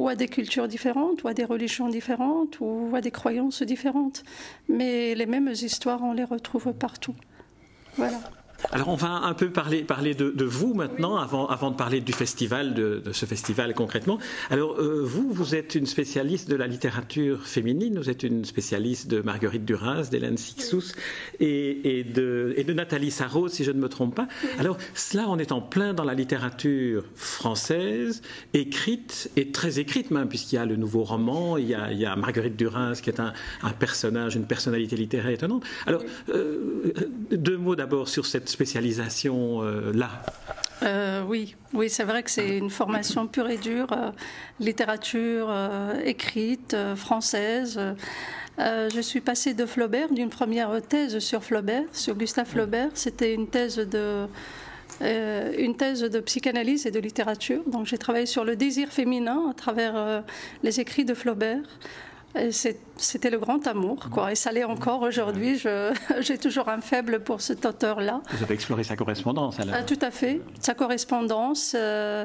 ou 0.00 0.08
à 0.08 0.14
des 0.14 0.28
cultures 0.28 0.66
différentes, 0.66 1.22
ou 1.24 1.28
à 1.28 1.34
des 1.34 1.44
religions 1.44 1.88
différentes, 1.88 2.58
ou 2.60 2.90
à 2.94 3.02
des 3.02 3.10
croyances 3.10 3.62
différentes. 3.62 4.22
Mais 4.66 5.14
les 5.14 5.26
mêmes 5.26 5.50
histoires, 5.50 6.02
on 6.02 6.14
les 6.14 6.24
retrouve 6.24 6.72
partout. 6.72 7.14
Voilà. 7.96 8.18
Alors 8.72 8.88
on 8.88 8.94
va 8.94 9.08
un 9.08 9.34
peu 9.34 9.50
parler, 9.50 9.82
parler 9.82 10.14
de, 10.14 10.44
vous 10.44 10.74
maintenant, 10.74 11.16
avant, 11.16 11.46
avant 11.48 11.70
de 11.70 11.76
parler 11.76 12.00
du 12.00 12.12
festival, 12.12 12.74
de, 12.74 13.02
ce 13.12 13.26
festival 13.26 13.74
concrètement. 13.74 14.18
Alors 14.50 14.78
euh, 14.78 15.02
vous, 15.04 15.32
vous 15.32 15.54
êtes 15.54 15.74
une 15.74 15.86
spécialiste 15.86 16.48
de 16.48 16.56
la 16.56 16.66
littérature 16.66 17.46
féminine, 17.46 17.98
vous 17.98 18.10
êtes 18.10 18.22
une 18.22 18.44
spécialiste 18.44 19.08
de 19.08 19.20
Marguerite 19.22 19.64
Duras, 19.64 20.08
d'Hélène 20.10 20.36
Sixous 20.36 20.92
et, 21.40 21.98
et, 21.98 22.04
de, 22.04 22.54
et 22.56 22.64
de 22.64 22.72
Nathalie 22.72 23.10
Sarraud, 23.10 23.48
si 23.48 23.64
je 23.64 23.72
ne 23.72 23.80
me 23.80 23.88
trompe 23.88 24.14
pas. 24.14 24.28
Alors 24.58 24.76
cela, 24.94 25.28
on 25.28 25.38
est 25.38 25.52
en 25.52 25.60
plein 25.60 25.94
dans 25.94 26.04
la 26.04 26.14
littérature 26.14 27.04
française, 27.14 28.22
écrite 28.54 29.30
et 29.36 29.50
très 29.50 29.78
écrite 29.78 30.10
même, 30.10 30.28
puisqu'il 30.28 30.56
y 30.56 30.58
a 30.58 30.66
le 30.66 30.76
nouveau 30.76 31.04
roman, 31.04 31.56
il 31.56 31.66
y 31.66 31.74
a, 31.74 31.92
il 31.92 31.98
y 31.98 32.06
a 32.06 32.14
Marguerite 32.14 32.56
Duras 32.56 33.00
qui 33.02 33.10
est 33.10 33.20
un, 33.20 33.32
un, 33.62 33.70
personnage, 33.70 34.36
une 34.36 34.46
personnalité 34.46 34.96
littéraire 34.96 35.30
étonnante. 35.30 35.64
Alors 35.86 36.02
euh, 36.28 36.92
deux 37.32 37.56
mots 37.56 37.76
d'abord 37.76 38.08
sur 38.08 38.26
cette 38.26 38.49
spécialisation-là 38.50 40.10
euh, 40.82 40.86
euh, 40.86 41.22
Oui, 41.26 41.56
oui 41.72 41.88
c'est 41.90 42.04
vrai 42.04 42.22
que 42.22 42.30
c'est 42.30 42.58
une 42.58 42.70
formation 42.70 43.26
pure 43.26 43.48
et 43.48 43.58
dure, 43.58 43.92
euh, 43.92 44.10
littérature 44.58 45.52
écrite, 46.04 46.76
française. 46.96 47.80
je 48.58 49.00
suis 49.00 49.20
passée 49.20 49.54
de 49.54 49.66
Flaubert, 49.66 50.12
d'une 50.12 50.30
première 50.30 50.80
thèse 50.82 51.18
sur 51.18 51.42
Flaubert, 51.42 51.84
sur 51.92 52.14
Gustave 52.14 52.46
Flaubert. 52.46 52.90
C'était 52.94 53.34
une 53.34 53.48
thèse 53.48 53.76
de 53.76 54.26
une 55.00 55.76
thèse 55.76 56.02
de 56.02 56.20
psychanalyse 56.20 56.84
et 56.84 56.90
de 56.90 57.00
littérature. 57.00 57.62
Donc 57.66 57.86
j'ai 57.86 57.96
travaillé 57.96 58.26
sur 58.26 58.44
le 58.44 58.54
désir 58.54 58.88
féminin 58.88 59.48
à 59.50 59.54
travers 59.54 60.22
les 60.62 60.80
écrits 60.80 61.06
de 61.06 61.14
Flaubert. 61.14 61.62
C'était 62.96 63.30
le 63.30 63.38
grand 63.38 63.66
amour, 63.66 64.08
quoi. 64.12 64.32
Et 64.32 64.34
ça 64.34 64.52
l'est 64.52 64.64
encore 64.64 65.02
aujourd'hui. 65.02 65.60
J'ai 66.20 66.38
toujours 66.38 66.68
un 66.68 66.80
faible 66.80 67.20
pour 67.20 67.40
cet 67.40 67.66
auteur-là. 67.66 68.22
Vous 68.30 68.42
avez 68.42 68.54
exploré 68.54 68.84
sa 68.84 68.96
correspondance, 68.96 69.58
alors 69.58 69.74
ah, 69.76 69.82
Tout 69.82 69.98
à 70.00 70.10
fait. 70.10 70.40
Sa 70.60 70.74
correspondance 70.74 71.74
euh, 71.76 72.24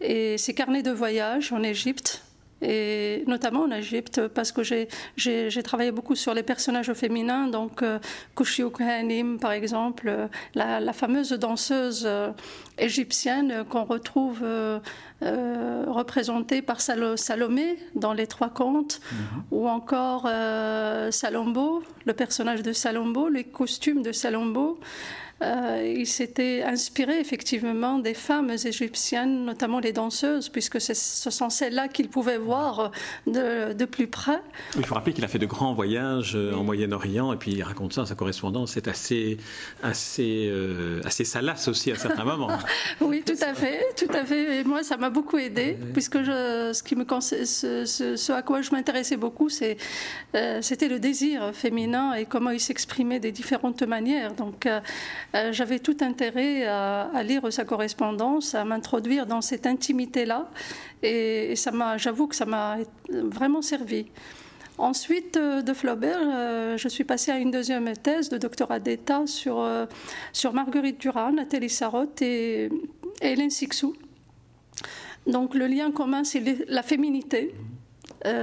et 0.00 0.38
ses 0.38 0.54
carnets 0.54 0.82
de 0.82 0.90
voyage 0.90 1.52
en 1.52 1.62
Égypte 1.62 2.23
et 2.64 3.24
notamment 3.26 3.62
en 3.62 3.70
Égypte, 3.70 4.28
parce 4.28 4.52
que 4.52 4.62
j'ai 4.62 5.62
travaillé 5.62 5.92
beaucoup 5.92 6.14
sur 6.14 6.34
les 6.34 6.42
personnages 6.42 6.92
féminins, 6.94 7.48
donc 7.48 7.82
euh, 7.82 7.98
par 9.40 9.52
exemple, 9.52 10.08
euh, 10.08 10.28
la, 10.54 10.92
fameuse 10.92 11.30
danseuse 11.30 12.04
euh, 12.06 12.30
égyptienne 12.78 13.64
qu'on 13.68 13.84
retrouve 13.84 14.42
euh, 14.42 14.78
représentée 15.86 16.62
par 16.62 16.80
Salomé 16.80 17.78
dans 17.94 18.12
les 18.12 18.26
trois 18.26 18.50
contes, 18.50 19.00
mhm. 19.12 19.42
ou 19.50 19.68
encore 19.68 20.28
Salombo, 21.10 21.82
le 22.04 22.12
personnage 22.12 22.62
de 22.62 22.72
Salombo, 22.72 23.28
les 23.28 23.44
costumes 23.44 24.02
de 24.02 24.12
Salombo. 24.12 24.78
Euh, 25.42 25.94
il 25.96 26.06
s'était 26.06 26.62
inspiré 26.62 27.18
effectivement 27.18 27.98
des 27.98 28.14
femmes 28.14 28.50
égyptiennes, 28.50 29.44
notamment 29.44 29.80
les 29.80 29.92
danseuses, 29.92 30.48
puisque 30.48 30.80
ce 30.80 30.94
sont 30.94 31.50
celles-là 31.50 31.88
qu'il 31.88 32.08
pouvait 32.08 32.38
voir 32.38 32.92
de, 33.26 33.84
plus 33.84 34.06
près. 34.06 34.40
Il 34.76 34.86
faut 34.86 34.94
rappeler 34.94 35.12
qu'il 35.12 35.24
a 35.24 35.28
fait 35.28 35.38
de 35.38 35.46
grands 35.46 35.74
voyages 35.74 36.34
euh, 36.36 36.54
en 36.54 36.64
Moyen-Orient, 36.64 37.32
et 37.32 37.36
puis 37.36 37.52
il 37.52 37.62
raconte 37.62 37.92
ça, 37.92 38.06
sa 38.06 38.14
correspondance 38.14 38.72
c'est 38.72 38.88
assez, 38.88 39.36
assez, 39.82 40.48
euh, 40.50 41.00
assez 41.04 41.24
salace 41.24 41.68
aussi 41.68 41.90
à 41.92 41.96
certains 41.96 42.24
moments. 42.24 42.48
oui, 43.00 43.22
tout 43.24 43.32
à 43.42 43.54
fait, 43.54 43.84
tout 43.96 44.12
à 44.14 44.24
fait. 44.24 44.60
Et 44.60 44.64
moi, 44.64 44.82
ça 44.82 44.96
m'a 44.96 45.10
beaucoup 45.10 45.36
aidé, 45.36 45.76
puisque 45.92 46.22
je, 46.22 46.70
ce, 46.72 46.82
qui 46.82 46.96
me, 46.96 47.04
ce, 47.20 47.84
ce, 47.84 48.32
à 48.32 48.42
quoi 48.42 48.62
je 48.62 48.70
m'intéressais 48.70 49.16
beaucoup, 49.16 49.48
c'était 49.48 49.76
le 50.32 50.98
désir 50.98 51.50
féminin 51.52 52.14
et 52.14 52.24
comment 52.24 52.50
il 52.50 52.60
s'exprimait 52.60 53.20
de 53.20 53.30
différentes 53.30 53.82
manières. 53.82 54.32
Donc, 54.34 54.66
euh, 55.34 55.52
j'avais 55.52 55.80
tout 55.80 55.96
intérêt 56.00 56.64
à, 56.66 57.22
lire 57.24 57.52
sa 57.52 57.64
correspondance, 57.64 58.54
à 58.54 58.64
m'introduire 58.64 59.26
dans 59.26 59.40
cette 59.40 59.66
intimité-là. 59.66 60.48
Et, 61.02 61.56
ça 61.56 61.72
m'a, 61.72 61.96
j'avoue 61.96 62.28
que 62.28 62.36
ça 62.36 62.46
m'a 62.46 62.78
vraiment 63.10 63.62
servi. 63.62 64.06
Ensuite 64.78 65.36
euh, 65.36 65.62
de 65.62 65.72
Flaubert, 65.72 66.18
euh, 66.20 66.76
je 66.76 66.88
suis 66.88 67.04
passée 67.04 67.30
à 67.30 67.38
une 67.38 67.50
deuxième 67.50 67.92
thèse 67.96 68.28
de 68.28 68.38
doctorat 68.38 68.78
d'État 68.78 69.26
sur, 69.26 69.56
Marguerite 70.52 71.00
Duras, 71.00 71.32
Nathalie 71.32 71.70
Sarotte 71.70 72.22
et, 72.22 72.70
Hélène 73.20 73.50
Sixou. 73.50 73.94
Donc 75.26 75.54
le 75.54 75.66
lien 75.66 75.90
commun, 75.90 76.22
c'est 76.22 76.42
la 76.68 76.82
féminité. 76.82 77.54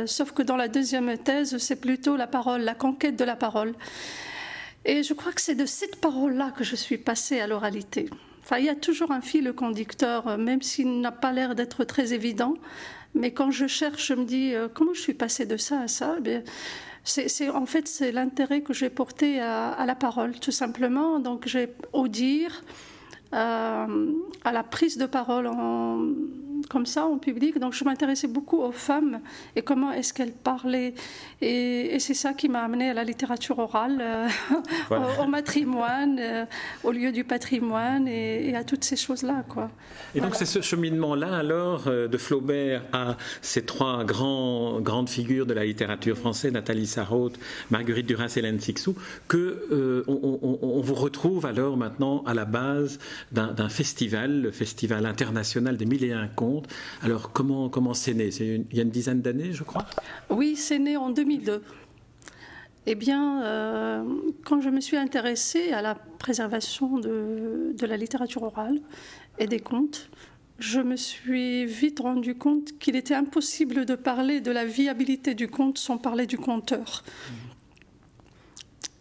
sauf 0.05 0.31
que 0.31 0.41
dans 0.41 0.55
la 0.55 0.67
deuxième 0.67 1.17
thèse, 1.17 1.57
c'est 1.57 1.75
plutôt 1.75 2.15
la 2.15 2.27
parole, 2.27 2.61
la 2.61 2.73
conquête 2.73 3.17
de 3.17 3.25
la 3.25 3.35
parole. 3.35 3.73
Et 4.85 5.03
je 5.03 5.13
crois 5.13 5.31
que 5.31 5.41
c'est 5.41 5.55
de 5.55 5.65
cette 5.65 5.97
parole-là 5.97 6.51
que 6.51 6.63
je 6.63 6.75
suis 6.75 6.97
passée 6.97 7.39
à 7.39 7.47
l'oralité. 7.47 8.09
Enfin, 8.43 8.57
il 8.57 8.65
y 8.65 8.69
a 8.69 8.75
toujours 8.75 9.11
un 9.11 9.21
fil 9.21 9.53
conducteur, 9.53 10.27
euh, 10.27 10.37
même 10.37 10.61
s'il 10.61 10.99
n'a 10.99 11.11
pas 11.11 11.31
l'air 11.31 11.55
d'être 11.55 11.83
très 11.83 12.13
évident. 12.13 12.55
Mais 13.13 13.31
quand 13.31 13.51
je 13.51 13.67
cherche, 13.67 14.07
je 14.07 14.13
me 14.13 14.25
dis 14.25 14.55
euh, 14.55 14.67
comment 14.73 14.93
je 14.93 15.01
suis 15.01 15.13
passée 15.13 15.45
de 15.45 15.57
ça 15.57 15.81
à 15.81 15.87
ça? 15.87 16.17
Eh 16.25 16.39
c'est, 17.03 17.49
en 17.49 17.65
fait, 17.65 17.87
c'est 17.87 18.11
l'intérêt 18.11 18.61
que 18.61 18.73
j'ai 18.73 18.89
porté 18.89 19.39
à, 19.39 19.83
la 19.85 19.95
parole, 19.95 20.39
tout 20.39 20.51
simplement. 20.51 21.19
Donc, 21.19 21.47
j'ai 21.47 21.69
au 21.93 22.07
dire, 22.07 22.63
euh, 23.33 24.13
à 24.43 24.51
la 24.51 24.63
prise 24.63 24.97
de 24.97 25.07
parole 25.07 25.47
en, 25.47 25.99
comme 26.67 26.85
ça 26.85 27.05
en 27.05 27.17
public. 27.17 27.59
Donc 27.59 27.73
je 27.73 27.83
m'intéressais 27.83 28.27
beaucoup 28.27 28.61
aux 28.61 28.71
femmes 28.71 29.19
et 29.55 29.61
comment 29.61 29.91
est-ce 29.91 30.13
qu'elles 30.13 30.31
parlaient. 30.31 30.93
Et, 31.41 31.97
c'est 31.99 32.13
ça 32.13 32.33
qui 32.33 32.49
m'a 32.49 32.61
amené 32.61 32.89
à 32.89 32.93
la 32.93 33.03
littérature 33.03 33.59
orale, 33.59 33.97
euh, 34.01 34.27
au, 35.21 35.27
matrimoine, 35.27 36.17
euh, 36.19 36.45
au 36.83 36.91
lieu 36.91 37.11
du 37.11 37.23
patrimoine 37.23 38.07
et, 38.07 38.55
à 38.55 38.63
toutes 38.63 38.83
ces 38.83 38.95
choses-là. 38.95 39.43
Quoi. 39.47 39.69
Et 40.15 40.21
donc 40.21 40.35
c'est 40.35 40.45
ce 40.45 40.61
cheminement-là 40.61 41.35
alors 41.35 41.87
euh, 41.87 42.07
de 42.07 42.17
Flaubert 42.17 42.83
à 42.91 43.17
ces 43.41 43.63
trois 43.63 44.03
grands, 44.03 44.81
grandes 44.81 45.09
figures 45.09 45.45
de 45.45 45.53
la 45.53 45.65
littérature 45.65 46.17
française, 46.17 46.51
Nathalie 46.51 46.87
Sarraute, 46.87 47.39
Marguerite 47.69 48.07
Duras, 48.07 48.33
Hélène 48.35 48.59
Sixou, 48.59 48.95
que 49.27 50.03
on, 50.07 50.59
on, 50.61 50.81
vous 50.81 50.95
retrouve 50.95 51.45
alors 51.45 51.77
maintenant 51.77 52.23
à 52.25 52.33
la 52.33 52.45
base 52.45 52.99
d'un 53.31 53.69
festival, 53.69 54.41
le 54.41 54.51
Festival 54.51 55.05
international 55.05 55.77
des 55.77 55.85
mille 55.85 56.03
et 56.03 56.13
un 56.13 56.27
contes 56.27 56.50
alors, 57.01 57.31
comment, 57.31 57.69
comment 57.69 57.93
c'est 57.93 58.13
né? 58.13 58.29
Il 58.39 58.75
y 58.75 58.79
a 58.79 58.83
une 58.83 58.89
dizaine 58.89 59.21
d'années, 59.21 59.53
je 59.53 59.63
crois? 59.63 59.85
Oui, 60.29 60.55
c'est 60.55 60.79
né 60.79 60.97
en 60.97 61.09
2002. 61.09 61.61
Eh 62.87 62.95
bien, 62.95 63.43
euh, 63.43 64.03
quand 64.43 64.61
je 64.61 64.69
me 64.69 64.81
suis 64.81 64.97
intéressée 64.97 65.71
à 65.71 65.81
la 65.81 65.95
préservation 65.95 66.97
de, 66.97 67.73
de, 67.77 67.85
la 67.85 67.95
littérature 67.95 68.41
orale 68.41 68.81
et 69.37 69.45
des 69.45 69.59
contes, 69.59 70.09
je 70.57 70.79
me 70.79 70.95
suis 70.95 71.65
vite 71.65 71.99
rendu 71.99 72.35
compte 72.35 72.77
qu'il 72.79 72.95
était 72.95 73.13
impossible 73.13 73.85
de 73.85 73.95
parler 73.95 74.41
de 74.41 74.51
la 74.51 74.65
viabilité 74.65 75.35
du 75.35 75.47
conte 75.47 75.77
sans 75.77 75.97
parler 75.97 76.25
du 76.25 76.37
conteur. 76.37 77.03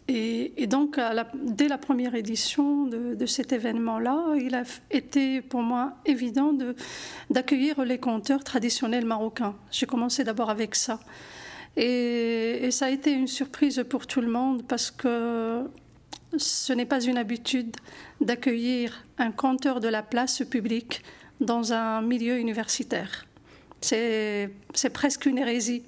Et, 0.07 0.67
donc, 0.67 0.99
dès 1.35 1.67
la 1.67 1.77
première 1.77 2.15
édition 2.15 2.85
de, 2.85 3.25
cet 3.25 3.53
événement-là, 3.53 4.33
il 4.37 4.55
a 4.55 4.63
été 4.89 5.41
pour 5.41 5.61
moi 5.61 5.93
évident 6.05 6.53
d'accueillir 7.29 7.83
les 7.85 7.97
conteurs 7.97 8.43
traditionnels 8.43 9.05
marocains. 9.05 9.55
J'ai 9.71 9.85
commencé 9.85 10.23
d'abord 10.23 10.49
avec 10.49 10.75
ça. 10.75 10.99
Et, 11.77 12.69
ça 12.71 12.87
a 12.87 12.89
été 12.89 13.11
une 13.11 13.27
surprise 13.27 13.83
pour 13.89 14.05
tout 14.07 14.21
le 14.21 14.27
monde 14.27 14.63
parce 14.67 14.91
que 14.91 15.69
ce 16.37 16.73
n'est 16.73 16.85
pas 16.85 17.01
une 17.01 17.17
habitude 17.17 17.75
d'accueillir 18.19 19.05
un 19.17 19.31
conteur 19.31 19.79
de 19.79 19.87
la 19.87 20.03
place 20.03 20.43
publique 20.43 21.03
dans 21.39 21.73
un 21.73 22.01
milieu 22.01 22.37
universitaire. 22.37 23.25
C'est 23.81 24.49
presque 24.93 25.25
une 25.25 25.37
hérésie. 25.37 25.83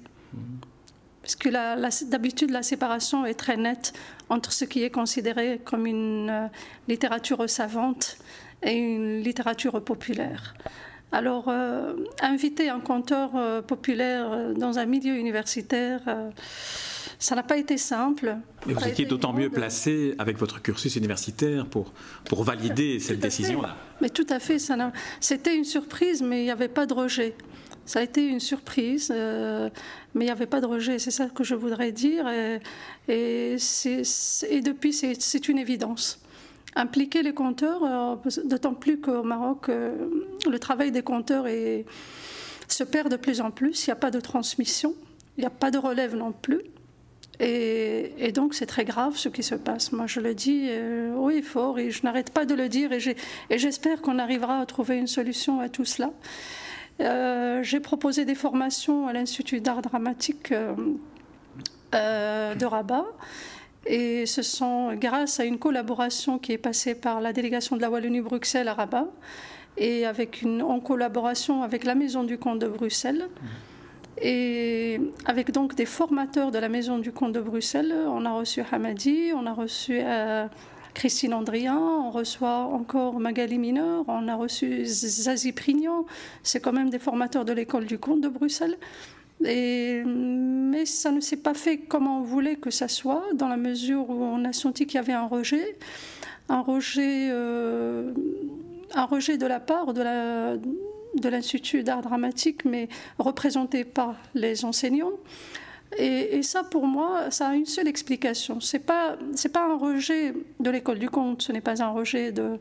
Parce 1.24 1.36
que 1.36 2.04
d'habitude, 2.04 2.50
la 2.50 2.62
séparation 2.62 3.24
est 3.24 3.32
très 3.32 3.56
nette 3.56 3.94
entre 4.28 4.52
ce 4.52 4.66
qui 4.66 4.82
est 4.82 4.90
considéré 4.90 5.58
comme 5.64 5.86
une 5.86 6.28
euh, 6.28 6.46
littérature 6.86 7.48
savante 7.48 8.18
et 8.62 8.74
une 8.74 9.22
littérature 9.22 9.82
populaire. 9.82 10.54
Alors, 11.12 11.46
euh, 11.48 11.94
inviter 12.20 12.68
un 12.68 12.80
conteur 12.80 13.30
euh, 13.36 13.62
populaire 13.62 14.52
dans 14.54 14.78
un 14.78 14.84
milieu 14.84 15.16
universitaire, 15.16 16.02
ça 17.18 17.34
n'a 17.34 17.42
pas 17.42 17.56
été 17.56 17.78
simple. 17.78 18.36
Mais 18.66 18.74
vous 18.74 18.86
étiez 18.86 19.06
d'autant 19.06 19.32
mieux 19.32 19.48
placé 19.48 20.14
avec 20.18 20.36
votre 20.36 20.60
cursus 20.60 20.94
universitaire 20.96 21.64
pour, 21.64 21.94
pour 22.26 22.44
valider 22.44 23.00
cette 23.00 23.20
décision-là. 23.20 23.76
Mais 24.02 24.10
tout 24.10 24.26
à 24.28 24.38
fait, 24.38 24.58
c'était 25.20 25.56
une 25.56 25.64
surprise, 25.64 26.20
mais 26.20 26.42
il 26.42 26.44
n'y 26.44 26.50
avait 26.50 26.68
pas 26.68 26.84
de 26.84 26.92
rejet. 26.92 27.34
Ça 27.86 28.00
a 28.00 28.02
été 28.02 28.26
une 28.26 28.40
surprise, 28.40 29.12
euh, 29.14 29.68
mais 30.14 30.24
il 30.24 30.28
n'y 30.28 30.32
avait 30.32 30.46
pas 30.46 30.60
de 30.60 30.66
rejet, 30.66 30.98
c'est 30.98 31.10
ça 31.10 31.26
que 31.26 31.44
je 31.44 31.54
voudrais 31.54 31.92
dire. 31.92 32.26
Et, 33.08 33.56
depuis, 34.62 34.92
c'est 34.92 35.48
une 35.48 35.58
évidence. 35.58 36.20
Impliquer 36.76 37.22
les 37.22 37.34
compteurs, 37.34 37.84
euh, 37.84 38.30
d'autant 38.46 38.74
plus 38.74 39.00
qu'au 39.00 39.22
Maroc, 39.22 39.68
euh, 39.68 40.08
le 40.50 40.58
travail 40.58 40.92
des 40.92 41.02
compteurs 41.02 41.46
se 42.68 42.84
perd 42.84 43.10
de 43.10 43.16
plus 43.16 43.40
en 43.40 43.50
plus. 43.50 43.86
Il 43.86 43.90
n'y 43.90 43.92
a 43.92 43.96
pas 43.96 44.10
de 44.10 44.20
transmission, 44.20 44.94
il 45.36 45.42
n'y 45.42 45.46
a 45.46 45.50
pas 45.50 45.70
de 45.70 45.78
relève 45.78 46.16
non 46.16 46.32
plus. 46.32 46.62
Et, 47.38 48.32
donc 48.32 48.54
c'est 48.54 48.66
très 48.66 48.84
grave 48.84 49.16
ce 49.16 49.28
qui 49.28 49.42
se 49.42 49.56
passe. 49.56 49.92
Moi 49.92 50.06
je 50.06 50.20
le 50.20 50.34
dis 50.34 50.68
oui 51.16 51.42
fort 51.42 51.78
et 51.80 51.90
je 51.90 52.02
n'arrête 52.04 52.30
pas 52.30 52.44
de 52.44 52.54
le 52.54 52.68
dire 52.68 52.90
et 52.92 53.58
j'espère 53.58 54.02
qu'on 54.02 54.20
arrivera 54.20 54.60
à 54.60 54.66
trouver 54.66 54.96
une 54.96 55.08
solution 55.08 55.60
à 55.60 55.68
tout 55.68 55.84
cela. 55.84 56.10
Euh, 57.00 57.62
j'ai 57.62 57.80
proposé 57.80 58.24
des 58.24 58.34
formations 58.34 59.08
à 59.08 59.12
l'Institut 59.12 59.60
d'art 59.60 59.82
dramatique 59.82 60.52
euh, 60.52 60.74
euh, 61.94 62.54
de 62.54 62.64
Rabat. 62.64 63.06
Et 63.86 64.26
ce 64.26 64.42
sont 64.42 64.94
grâce 64.94 65.40
à 65.40 65.44
une 65.44 65.58
collaboration 65.58 66.38
qui 66.38 66.52
est 66.52 66.58
passée 66.58 66.94
par 66.94 67.20
la 67.20 67.32
délégation 67.32 67.76
de 67.76 67.82
la 67.82 67.90
Wallonie-Bruxelles 67.90 68.68
à 68.68 68.74
Rabat 68.74 69.08
et 69.76 70.06
avec 70.06 70.40
une, 70.40 70.62
en 70.62 70.80
collaboration 70.80 71.62
avec 71.62 71.84
la 71.84 71.94
Maison 71.94 72.24
du 72.24 72.38
Comte 72.38 72.60
de 72.60 72.68
Bruxelles. 72.68 73.28
Et 74.22 75.00
avec 75.26 75.50
donc 75.50 75.74
des 75.74 75.86
formateurs 75.86 76.50
de 76.52 76.58
la 76.58 76.68
Maison 76.68 76.98
du 76.98 77.12
Comte 77.12 77.32
de 77.32 77.40
Bruxelles, 77.40 77.92
on 78.06 78.24
a 78.24 78.32
reçu 78.32 78.62
Hamadi, 78.70 79.32
on 79.34 79.44
a 79.44 79.52
reçu 79.52 80.00
Christine 80.94 81.34
Andrien, 81.34 81.78
on 81.78 82.10
reçoit 82.10 82.56
encore 82.72 83.18
Magali 83.18 83.58
Mineur, 83.58 84.04
on 84.08 84.28
a 84.28 84.34
reçu 84.36 84.84
Zazie 84.84 85.52
Prignon, 85.52 86.06
c'est 86.42 86.60
quand 86.60 86.72
même 86.72 86.88
des 86.88 86.98
formateurs 86.98 87.44
de 87.44 87.52
l'école 87.52 87.84
du 87.84 87.98
comte 87.98 88.20
de 88.20 88.28
Bruxelles. 88.28 88.78
mais 89.40 90.86
ça 90.86 91.10
ne 91.10 91.20
s'est 91.20 91.36
pas 91.36 91.54
fait 91.54 91.78
comme 91.78 92.06
on 92.06 92.22
voulait 92.22 92.56
que 92.56 92.70
ça 92.70 92.88
soit, 92.88 93.24
dans 93.34 93.48
la 93.48 93.56
mesure 93.56 94.08
où 94.08 94.22
on 94.22 94.44
a 94.44 94.52
senti 94.52 94.86
qu'il 94.86 94.96
y 94.96 94.98
avait 94.98 95.12
un 95.12 95.26
rejet, 95.26 95.76
un 96.48 96.60
rejet, 96.60 97.28
euh, 97.30 98.12
de 98.94 99.46
la 99.46 99.60
part 99.60 99.92
de 99.92 100.02
de 101.14 101.28
l'Institut 101.28 101.84
d'art 101.84 102.02
dramatique, 102.02 102.64
mais 102.64 102.88
représenté 103.18 103.84
par 103.84 104.16
les 104.34 104.64
enseignants. 104.64 105.12
Et, 105.98 106.42
ça, 106.42 106.64
pour 106.64 106.86
moi, 106.86 107.30
ça 107.30 107.48
a 107.48 107.54
une 107.54 107.66
seule 107.66 107.88
explication. 107.88 108.60
Ce 108.60 108.76
n'est 108.76 108.82
pas, 108.82 109.16
pas 109.52 109.64
un 109.64 109.76
rejet 109.76 110.34
de 110.60 110.70
l'école 110.70 110.98
du 110.98 111.08
conte, 111.08 111.42
ce 111.42 111.52
n'est 111.52 111.60
pas 111.60 111.82
un 111.82 111.90
rejet 111.90 112.32
de, 112.32 112.58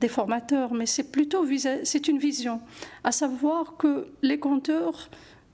des 0.00 0.08
formateurs, 0.08 0.74
mais 0.74 0.86
c'est 0.86 1.10
plutôt 1.10 1.46
c'est 1.84 2.08
une 2.08 2.18
vision, 2.18 2.60
à 3.04 3.12
savoir 3.12 3.76
que 3.76 4.08
les 4.22 4.38
conteurs 4.38 5.08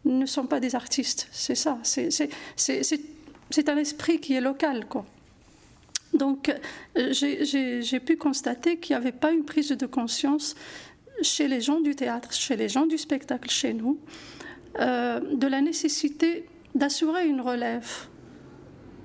ne 0.04 0.26
sont 0.26 0.46
pas 0.46 0.58
des 0.58 0.74
artistes. 0.74 1.28
C'est 1.30 1.54
ça. 1.54 1.78
C'est 1.82 3.68
un 3.68 3.76
esprit 3.76 4.18
qui 4.20 4.34
est 4.34 4.40
local. 4.40 4.84
Donc, 6.14 6.52
j'ai 6.96 8.00
pu 8.00 8.16
constater 8.16 8.78
qu'il 8.78 8.96
n'y 8.96 9.00
avait 9.00 9.12
pas 9.12 9.32
une 9.32 9.44
prise 9.44 9.68
de 9.68 9.86
conscience 9.86 10.54
chez 11.22 11.46
les 11.46 11.60
gens 11.60 11.80
du 11.80 11.94
théâtre, 11.94 12.32
chez 12.32 12.56
les 12.56 12.68
gens 12.68 12.86
du 12.86 12.98
spectacle, 12.98 13.48
chez 13.48 13.74
nous, 13.74 13.98
euh, 14.80 15.20
de 15.20 15.46
la 15.46 15.60
nécessité 15.60 16.46
d'assurer 16.74 17.26
une 17.26 17.40
relève, 17.40 18.06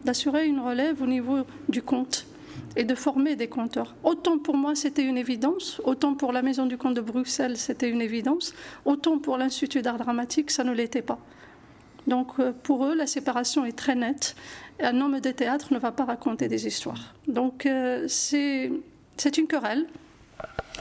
d'assurer 0.05 0.47
une 0.47 0.59
relève 0.59 1.01
au 1.01 1.07
niveau 1.07 1.39
du 1.69 1.81
conte 1.81 2.25
et 2.75 2.83
de 2.83 2.95
former 2.95 3.35
des 3.35 3.47
conteurs. 3.47 3.95
Autant 4.03 4.37
pour 4.37 4.55
moi 4.55 4.75
c'était 4.75 5.03
une 5.03 5.17
évidence, 5.17 5.81
autant 5.83 6.13
pour 6.15 6.31
la 6.31 6.41
Maison 6.41 6.65
du 6.65 6.77
Conte 6.77 6.95
de 6.95 7.01
Bruxelles 7.01 7.57
c'était 7.57 7.89
une 7.89 8.01
évidence, 8.01 8.53
autant 8.85 9.19
pour 9.19 9.37
l'Institut 9.37 9.81
d'art 9.81 9.97
dramatique 9.97 10.51
ça 10.51 10.63
ne 10.63 10.73
l'était 10.73 11.01
pas. 11.01 11.19
Donc 12.07 12.39
euh, 12.39 12.53
pour 12.63 12.85
eux 12.85 12.95
la 12.95 13.07
séparation 13.07 13.65
est 13.65 13.77
très 13.77 13.95
nette. 13.95 14.35
Un 14.79 15.01
homme 15.01 15.19
de 15.19 15.31
théâtre 15.31 15.73
ne 15.73 15.79
va 15.79 15.91
pas 15.91 16.05
raconter 16.05 16.47
des 16.47 16.67
histoires. 16.67 17.15
Donc 17.27 17.65
euh, 17.65 18.05
c'est 18.07 18.71
une 19.37 19.47
querelle. 19.47 19.87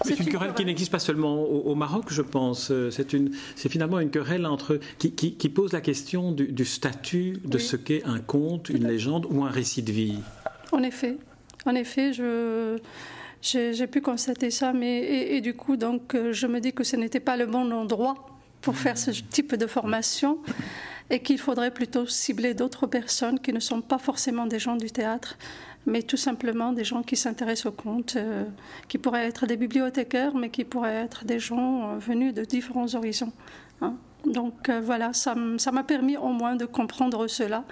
C'est 0.04 0.20
une, 0.20 0.28
querelle 0.28 0.52
qui 0.54 0.64
n'existe 0.64 0.92
pas 0.92 0.98
seulement 0.98 1.42
au, 1.42 1.74
Maroc, 1.74 2.04
je 2.10 2.22
pense. 2.22 2.70
Euh, 2.70 2.90
c'est 2.90 3.68
finalement 3.68 3.98
une 3.98 4.10
querelle 4.10 4.44
entre 4.44 4.78
qui, 4.98 5.12
qui, 5.12 5.48
pose 5.48 5.72
la 5.72 5.80
question 5.80 6.32
du, 6.32 6.64
statut 6.64 7.38
de 7.44 7.58
ce 7.58 7.76
qu'est 7.76 8.04
un 8.04 8.18
conte, 8.18 8.68
une 8.68 8.86
légende 8.86 9.26
ou 9.30 9.44
un 9.44 9.50
récit 9.50 9.82
de 9.82 9.92
vie. 9.92 10.18
En 10.72 10.82
effet, 10.82 11.16
en 11.64 11.74
effet, 11.74 12.12
je 12.12 12.78
j'ai 13.42 13.86
pu 13.86 14.00
constater 14.00 14.50
ça, 14.50 14.72
mais 14.72 15.36
et, 15.36 15.40
du 15.40 15.54
coup, 15.54 15.76
donc, 15.76 16.14
euh, 16.14 16.32
je 16.32 16.46
me 16.46 16.60
dis 16.60 16.72
que 16.72 16.84
ce 16.84 16.96
n'était 16.96 17.20
pas 17.20 17.36
le 17.36 17.46
bon 17.46 17.70
endroit 17.72 18.26
pour 18.60 18.76
faire 18.76 18.98
ce 18.98 19.10
type 19.10 19.54
de 19.54 19.66
formation 19.66 20.38
et 21.10 21.20
qu'il 21.20 21.38
faudrait 21.38 21.70
plutôt 21.70 22.06
cibler 22.06 22.54
d'autres 22.54 22.86
personnes 22.86 23.38
qui 23.38 23.52
ne 23.52 23.60
sont 23.60 23.80
pas 23.80 23.98
forcément 23.98 24.46
des 24.46 24.58
gens 24.58 24.76
du 24.76 24.90
théâtre, 24.90 25.38
mais 25.86 26.02
tout 26.02 26.16
simplement 26.16 26.72
des 26.72 26.84
gens 26.84 27.02
qui 27.02 27.16
s'intéressent 27.16 27.66
au 27.66 27.72
conte, 27.72 28.16
euh, 28.16 28.44
qui 28.88 28.98
pourraient 28.98 29.26
être 29.26 29.46
des 29.46 29.56
bibliothécaires, 29.56 30.34
mais 30.34 30.50
qui 30.50 30.64
pourraient 30.64 31.04
être 31.04 31.24
des 31.24 31.38
gens 31.38 31.90
euh, 31.90 31.98
venus 31.98 32.34
de 32.34 32.44
différents 32.44 32.94
horizons. 32.94 33.32
Hein. 33.80 33.94
Donc 34.26 34.68
euh, 34.68 34.80
voilà, 34.80 35.12
ça 35.12 35.34
m'a 35.34 35.84
permis 35.84 36.16
au 36.16 36.28
moins 36.28 36.56
de 36.56 36.64
comprendre 36.64 37.26
cela. 37.28 37.64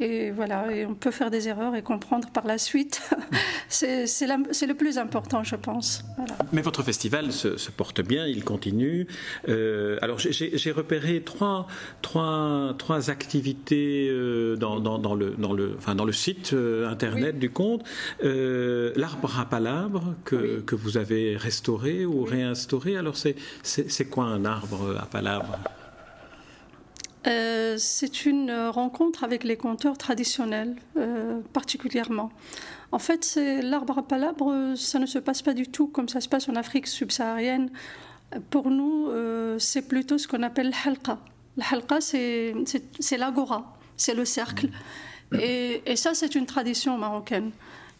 Et 0.00 0.30
voilà, 0.30 0.72
et 0.72 0.86
on 0.86 0.94
peut 0.94 1.10
faire 1.10 1.30
des 1.30 1.46
erreurs 1.46 1.76
et 1.76 1.82
comprendre 1.82 2.30
par 2.30 2.46
la 2.46 2.56
suite. 2.56 3.10
c'est 3.68 4.06
le 4.06 4.72
plus 4.72 4.96
important, 4.96 5.44
je 5.44 5.56
pense. 5.56 6.02
Mais 6.54 6.62
votre 6.62 6.82
festival 6.82 7.32
se, 7.32 7.70
porte 7.70 8.00
bien, 8.00 8.26
il 8.26 8.42
continue. 8.42 9.06
Euh, 9.48 9.98
alors 10.00 10.18
j'ai 10.18 10.72
repéré 10.72 11.20
trois, 11.20 11.66
trois, 12.00 12.74
trois 12.78 13.10
activités 13.10 14.08
euh, 14.08 14.56
dans, 14.56 14.80
dans, 14.80 15.14
le, 15.14 15.34
dans, 15.36 15.52
le, 15.52 15.74
enfin, 15.76 15.94
dans 15.94 16.06
le 16.06 16.12
site 16.12 16.54
internet 16.88 17.38
du 17.38 17.50
compte. 17.50 17.84
L'arbre 18.22 19.38
à 19.38 19.44
palabres 19.44 20.14
que, 20.24 20.60
que 20.60 20.74
vous 20.74 20.96
avez 20.96 21.36
restauré 21.36 22.06
ou 22.06 22.24
réinstauré. 22.24 22.96
Alors 22.96 23.16
c'est 23.16 24.10
quoi 24.10 24.24
un 24.24 24.46
arbre 24.46 24.96
à 24.98 25.04
palabres? 25.04 25.58
Euh, 27.26 27.76
c'est 27.78 28.24
une 28.24 28.50
rencontre 28.52 29.24
avec 29.24 29.44
les 29.44 29.56
conteurs 29.56 29.98
traditionnels, 29.98 30.76
euh, 30.96 31.40
particulièrement. 31.52 32.30
En 32.92 32.98
fait, 32.98 33.38
l'arbre 33.62 33.98
à 33.98 34.02
palabres, 34.02 34.74
ça 34.76 34.98
ne 34.98 35.06
se 35.06 35.18
passe 35.18 35.42
pas 35.42 35.54
du 35.54 35.68
tout 35.68 35.86
comme 35.86 36.08
ça 36.08 36.20
se 36.20 36.28
passe 36.28 36.48
en 36.48 36.56
Afrique 36.56 36.86
subsaharienne. 36.86 37.70
Pour 38.50 38.70
nous, 38.70 39.08
euh, 39.08 39.58
c'est 39.58 39.86
plutôt 39.86 40.18
ce 40.18 40.26
qu'on 40.26 40.42
appelle 40.42 40.72
halqa. 40.84 41.18
La 41.56 41.64
halqa, 41.70 42.00
c'est 42.00 42.54
l'agora, 43.18 43.76
c'est 43.96 44.14
le 44.14 44.24
cercle. 44.24 44.70
Et, 45.38 45.82
et 45.86 45.96
ça, 45.96 46.14
c'est 46.14 46.34
une 46.34 46.46
tradition 46.46 46.96
marocaine 46.98 47.52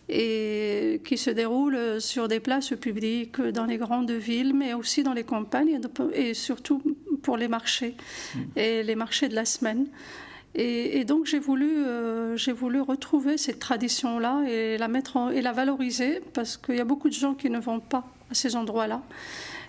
et 0.08 1.00
qui 1.04 1.16
se 1.16 1.30
déroule 1.30 2.00
sur 2.00 2.26
des 2.26 2.40
places 2.40 2.70
publiques 2.70 3.40
dans 3.40 3.64
les 3.64 3.78
grandes 3.78 4.10
villes, 4.10 4.54
mais 4.54 4.74
aussi 4.74 5.04
dans 5.04 5.12
les 5.12 5.22
campagnes 5.22 5.80
et 6.12 6.34
surtout 6.34 6.82
pour 7.22 7.36
les 7.36 7.48
marchés 7.48 7.96
mm. 8.34 8.38
et 8.56 8.82
les 8.82 8.94
marchés 8.94 9.28
de 9.28 9.34
la 9.34 9.44
semaine. 9.44 9.86
Et, 10.56 11.04
donc 11.04 11.26
j'ai 11.26 11.38
voulu, 11.38 11.68
euh, 11.68 12.36
j'ai 12.36 12.50
voulu 12.50 12.80
retrouver 12.80 13.38
cette 13.38 13.60
tradition-là 13.60 14.42
et 14.48 14.78
la 14.78 14.88
mettre 14.88 15.30
et 15.32 15.42
la 15.42 15.52
valoriser 15.52 16.20
parce 16.34 16.56
qu'il 16.56 16.74
y 16.74 16.80
a 16.80 16.84
beaucoup 16.84 17.08
de 17.08 17.14
gens 17.14 17.34
qui 17.34 17.50
ne 17.50 17.60
vont 17.60 17.78
pas 17.78 18.04
à 18.30 18.34
ces 18.34 18.56
endroits-là. 18.56 19.00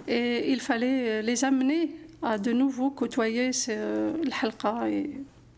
Et 0.07 0.51
il 0.51 0.59
fallait 0.59 1.21
les 1.21 1.45
amener 1.45 1.91
à 2.23 2.39
de 2.39 2.51
nouveau 2.51 2.89
côtoyer 2.89 3.51
halqa. 4.41 4.89
Et 4.89 5.11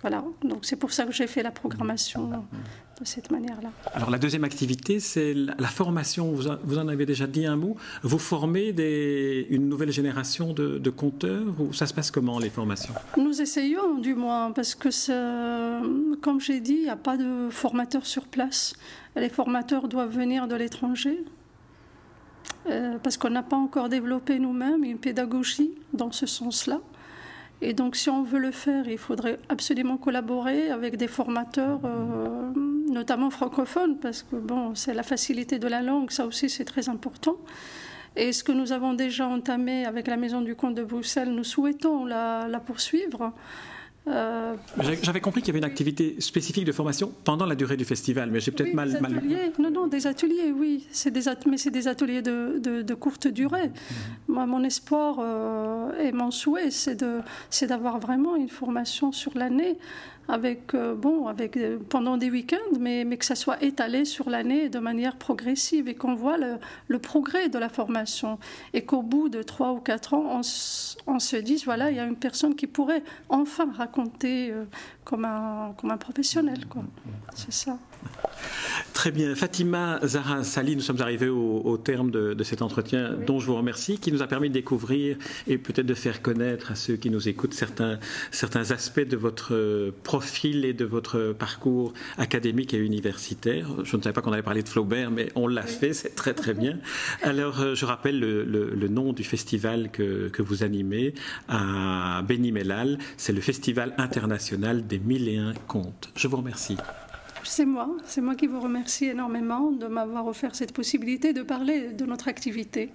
voilà, 0.03 0.23
donc 0.43 0.65
c'est 0.65 0.75
pour 0.75 0.91
ça 0.91 1.05
que 1.05 1.13
j'ai 1.13 1.27
fait 1.27 1.41
la 1.41 1.51
programmation 1.51 2.29
de 2.99 3.05
cette 3.05 3.31
manière-là. 3.31 3.71
Alors 3.93 4.09
la 4.09 4.17
deuxième 4.17 4.43
activité, 4.43 4.99
c'est 4.99 5.33
la 5.33 5.67
formation. 5.67 6.33
Vous, 6.33 6.77
en 6.77 6.87
avez 6.89 7.05
déjà 7.05 7.25
dit 7.25 7.45
un 7.45 7.55
mot. 7.55 7.77
Vous 8.03 8.19
formez 8.19 8.73
des, 8.73 9.47
une 9.49 9.69
nouvelle 9.69 9.93
génération 9.93 10.51
de, 10.51 10.77
de 10.77 10.89
compteurs 10.89 11.55
ou 11.57 11.71
ça 11.71 11.87
se 11.87 11.93
passe 11.93 12.11
comment 12.11 12.37
les 12.37 12.49
formations? 12.49 12.93
Nous 13.15 13.41
essayons 13.41 13.97
du 13.97 14.13
moins 14.13 14.51
parce 14.51 14.75
que, 14.75 14.89
comme 16.17 16.41
j'ai 16.41 16.59
dit, 16.59 16.73
il 16.73 16.83
n'y 16.83 16.89
a 16.89 16.97
pas 16.97 17.15
de 17.15 17.47
formateurs 17.49 18.05
sur 18.05 18.27
place. 18.27 18.73
Les 19.15 19.29
formateurs 19.29 19.87
doivent 19.87 20.13
venir 20.13 20.49
de 20.49 20.55
l'étranger. 20.55 21.23
Euh, 22.69 22.97
parce 23.01 23.15
qu'on 23.17 23.29
n'a 23.29 23.43
pas 23.43 23.57
encore 23.57 23.87
développé 23.87 24.37
nous-mêmes 24.37 24.83
une 24.83 24.97
pédagogie 24.97 25.71
dans 25.93 26.11
ce 26.11 26.25
sens-là. 26.25 26.81
Et 27.65 27.73
donc, 27.73 27.95
si 27.95 28.09
on 28.09 28.23
veut 28.23 28.39
le 28.39 28.51
faire, 28.51 28.89
il 28.89 28.97
faudrait 28.97 29.39
absolument 29.47 29.95
collaborer 29.95 30.69
avec 30.69 30.97
des 30.97 31.07
formateurs, 31.07 31.79
euh, 31.85 32.51
notamment 32.89 33.29
francophones, 33.29 33.97
parce 33.99 34.21
que 34.21 34.35
bon, 34.35 34.75
c'est 34.75 34.93
la 34.93 35.01
facilité 35.01 35.59
de 35.59 35.69
la 35.69 35.81
langue, 35.81 36.11
ça 36.11 36.25
aussi 36.25 36.49
c'est 36.49 36.65
très 36.65 36.89
important. 36.89 37.37
Et 38.17 38.33
ce 38.33 38.43
que 38.43 38.51
nous 38.51 38.73
avons 38.73 38.93
déjà 38.93 39.29
entamé 39.29 39.85
avec 39.85 40.07
la 40.07 40.17
Maison 40.17 40.41
du 40.41 40.55
Comte 40.55 40.75
de 40.75 40.83
Bruxelles, 40.83 41.29
nous 41.29 41.45
souhaitons 41.45 42.03
la, 42.03 42.49
la 42.49 42.59
poursuivre. 42.59 43.31
Euh, 44.05 44.55
j'avais 45.01 45.21
compris 45.21 45.41
qu'il 45.41 45.47
y 45.47 45.51
avait 45.51 45.65
une 45.65 45.71
activité 45.71 46.17
spécifique 46.19 46.65
de 46.65 46.73
formation 46.73 47.13
pendant 47.23 47.45
la 47.45 47.55
durée 47.55 47.77
du 47.77 47.85
festival, 47.85 48.29
mais 48.31 48.41
j'ai 48.41 48.51
peut-être 48.51 48.73
mal, 48.73 48.99
mal. 48.99 49.21
Non, 49.59 49.71
non, 49.71 49.87
des 49.87 50.07
ateliers, 50.07 50.51
oui. 50.51 50.85
Des 51.05 51.21
mais 51.47 51.57
c'est 51.57 51.71
des 51.71 51.87
ateliers 51.87 52.21
de, 52.21 52.59
de, 52.59 52.93
courte 52.93 53.27
durée. 53.27 53.67
Mhm. 53.67 53.73
Moi, 54.27 54.45
mon 54.45 54.63
espoir 54.63 55.17
euh, 55.19 55.97
et 55.99 56.11
mon 56.11 56.31
souhait, 56.31 56.69
c'est 56.69 57.67
d'avoir 57.67 57.99
vraiment 57.99 58.35
une 58.35 58.49
formation 58.49 59.11
sur 59.11 59.37
l'année 59.37 59.77
avec, 60.27 60.73
euh, 60.73 60.95
bon, 60.95 61.27
avec, 61.27 61.57
euh, 61.57 61.77
pendant 61.89 62.17
des 62.17 62.29
week-ends, 62.29 62.77
mais, 62.79 63.03
mais 63.05 63.17
que 63.17 63.25
ça 63.25 63.35
soit 63.35 63.61
étalé 63.61 64.05
sur 64.05 64.29
l'année 64.29 64.69
de 64.69 64.79
manière 64.79 65.17
progressive 65.17 65.87
et 65.87 65.95
qu'on 65.95 66.15
voit 66.15 66.37
le, 66.37 66.57
le, 66.87 66.99
progrès 66.99 67.49
de 67.49 67.59
la 67.59 67.69
formation. 67.69 68.39
Et 68.73 68.85
qu'au 68.85 69.01
bout 69.01 69.29
de 69.29 69.43
trois 69.43 69.73
ou 69.73 69.79
quatre 69.79 70.13
ans, 70.13 70.41
on, 71.07 71.19
se 71.19 71.35
dise, 71.37 71.65
voilà, 71.65 71.91
il 71.91 71.97
y 71.97 71.99
a 71.99 72.05
une 72.05 72.15
personne 72.15 72.55
qui 72.55 72.67
pourrait 72.67 73.03
enfin 73.29 73.71
raconter 73.71 74.51
euh, 74.51 74.65
comme, 75.03 75.25
un, 75.25 75.73
comme 75.77 75.91
un 75.91 75.97
professionnel. 75.97 76.59
C'est 77.35 77.53
ça. 77.53 77.77
Très 78.93 79.11
bien. 79.11 79.35
Fatima 79.35 79.99
Zahra 80.05 80.43
Sali, 80.43 80.75
nous 80.75 80.81
sommes 80.81 81.01
arrivés 81.01 81.27
au, 81.27 81.77
terme 81.77 82.11
de, 82.11 82.43
cet 82.43 82.61
entretien 82.61 83.15
dont 83.25 83.39
je 83.39 83.47
vous 83.47 83.55
remercie, 83.55 83.97
qui 83.97 84.11
nous 84.11 84.21
a 84.21 84.27
permis 84.27 84.49
de 84.49 84.53
découvrir 84.53 85.17
et 85.47 85.57
peut-être 85.57 85.85
de 85.85 85.93
faire 85.93 86.21
connaître 86.21 86.71
à 86.71 86.75
ceux 86.75 86.95
qui 86.95 87.09
nous 87.09 87.27
écoutent 87.27 87.53
certains, 87.53 87.99
certains 88.31 88.71
aspects 88.71 89.01
de 89.01 89.17
votre 89.17 89.91
profil 90.03 90.63
et 90.63 90.73
de 90.73 90.85
votre 90.85 91.33
parcours 91.37 91.93
académique 92.17 92.73
et 92.73 92.77
universitaire. 92.77 93.67
Je 93.83 93.97
ne 93.97 94.01
savais 94.01 94.13
pas 94.13 94.21
qu'on 94.21 94.31
allait 94.31 94.43
parler 94.43 94.63
de 94.63 94.69
Flaubert, 94.69 95.11
mais 95.11 95.29
on 95.35 95.47
l'a 95.47 95.63
fait, 95.63 95.93
c'est 95.93 96.15
très 96.15 96.33
très 96.33 96.53
bien. 96.53 96.77
Alors, 97.23 97.61
euh, 97.61 97.75
je 97.75 97.85
rappelle 97.85 98.19
le, 98.19 98.87
nom 98.87 99.11
du 99.11 99.23
festival 99.23 99.89
que, 99.91 100.29
que, 100.29 100.41
vous 100.41 100.63
animez 100.63 101.13
à 101.47 102.21
Beni 102.27 102.51
Mellal. 102.51 102.99
C'est 103.17 103.33
le 103.33 103.41
Festival 103.41 103.93
international 103.97 104.85
des 104.85 104.99
mille 104.99 105.27
et 105.27 105.37
un 105.37 105.53
contes. 105.67 106.11
Je 106.15 106.27
vous 106.27 106.37
remercie. 106.37 106.77
C'est 107.45 107.65
moi, 107.65 107.89
c'est 108.05 108.21
moi 108.21 108.35
qui 108.35 108.47
vous 108.47 108.59
remercie 108.59 109.05
énormément 109.05 109.71
de 109.71 109.87
m'avoir 109.87 110.27
offert 110.27 110.55
cette 110.55 110.73
possibilité 110.73 111.33
de 111.33 111.41
parler 111.43 111.89
de 111.89 112.05
notre 112.05 112.27
activité. 112.27 112.91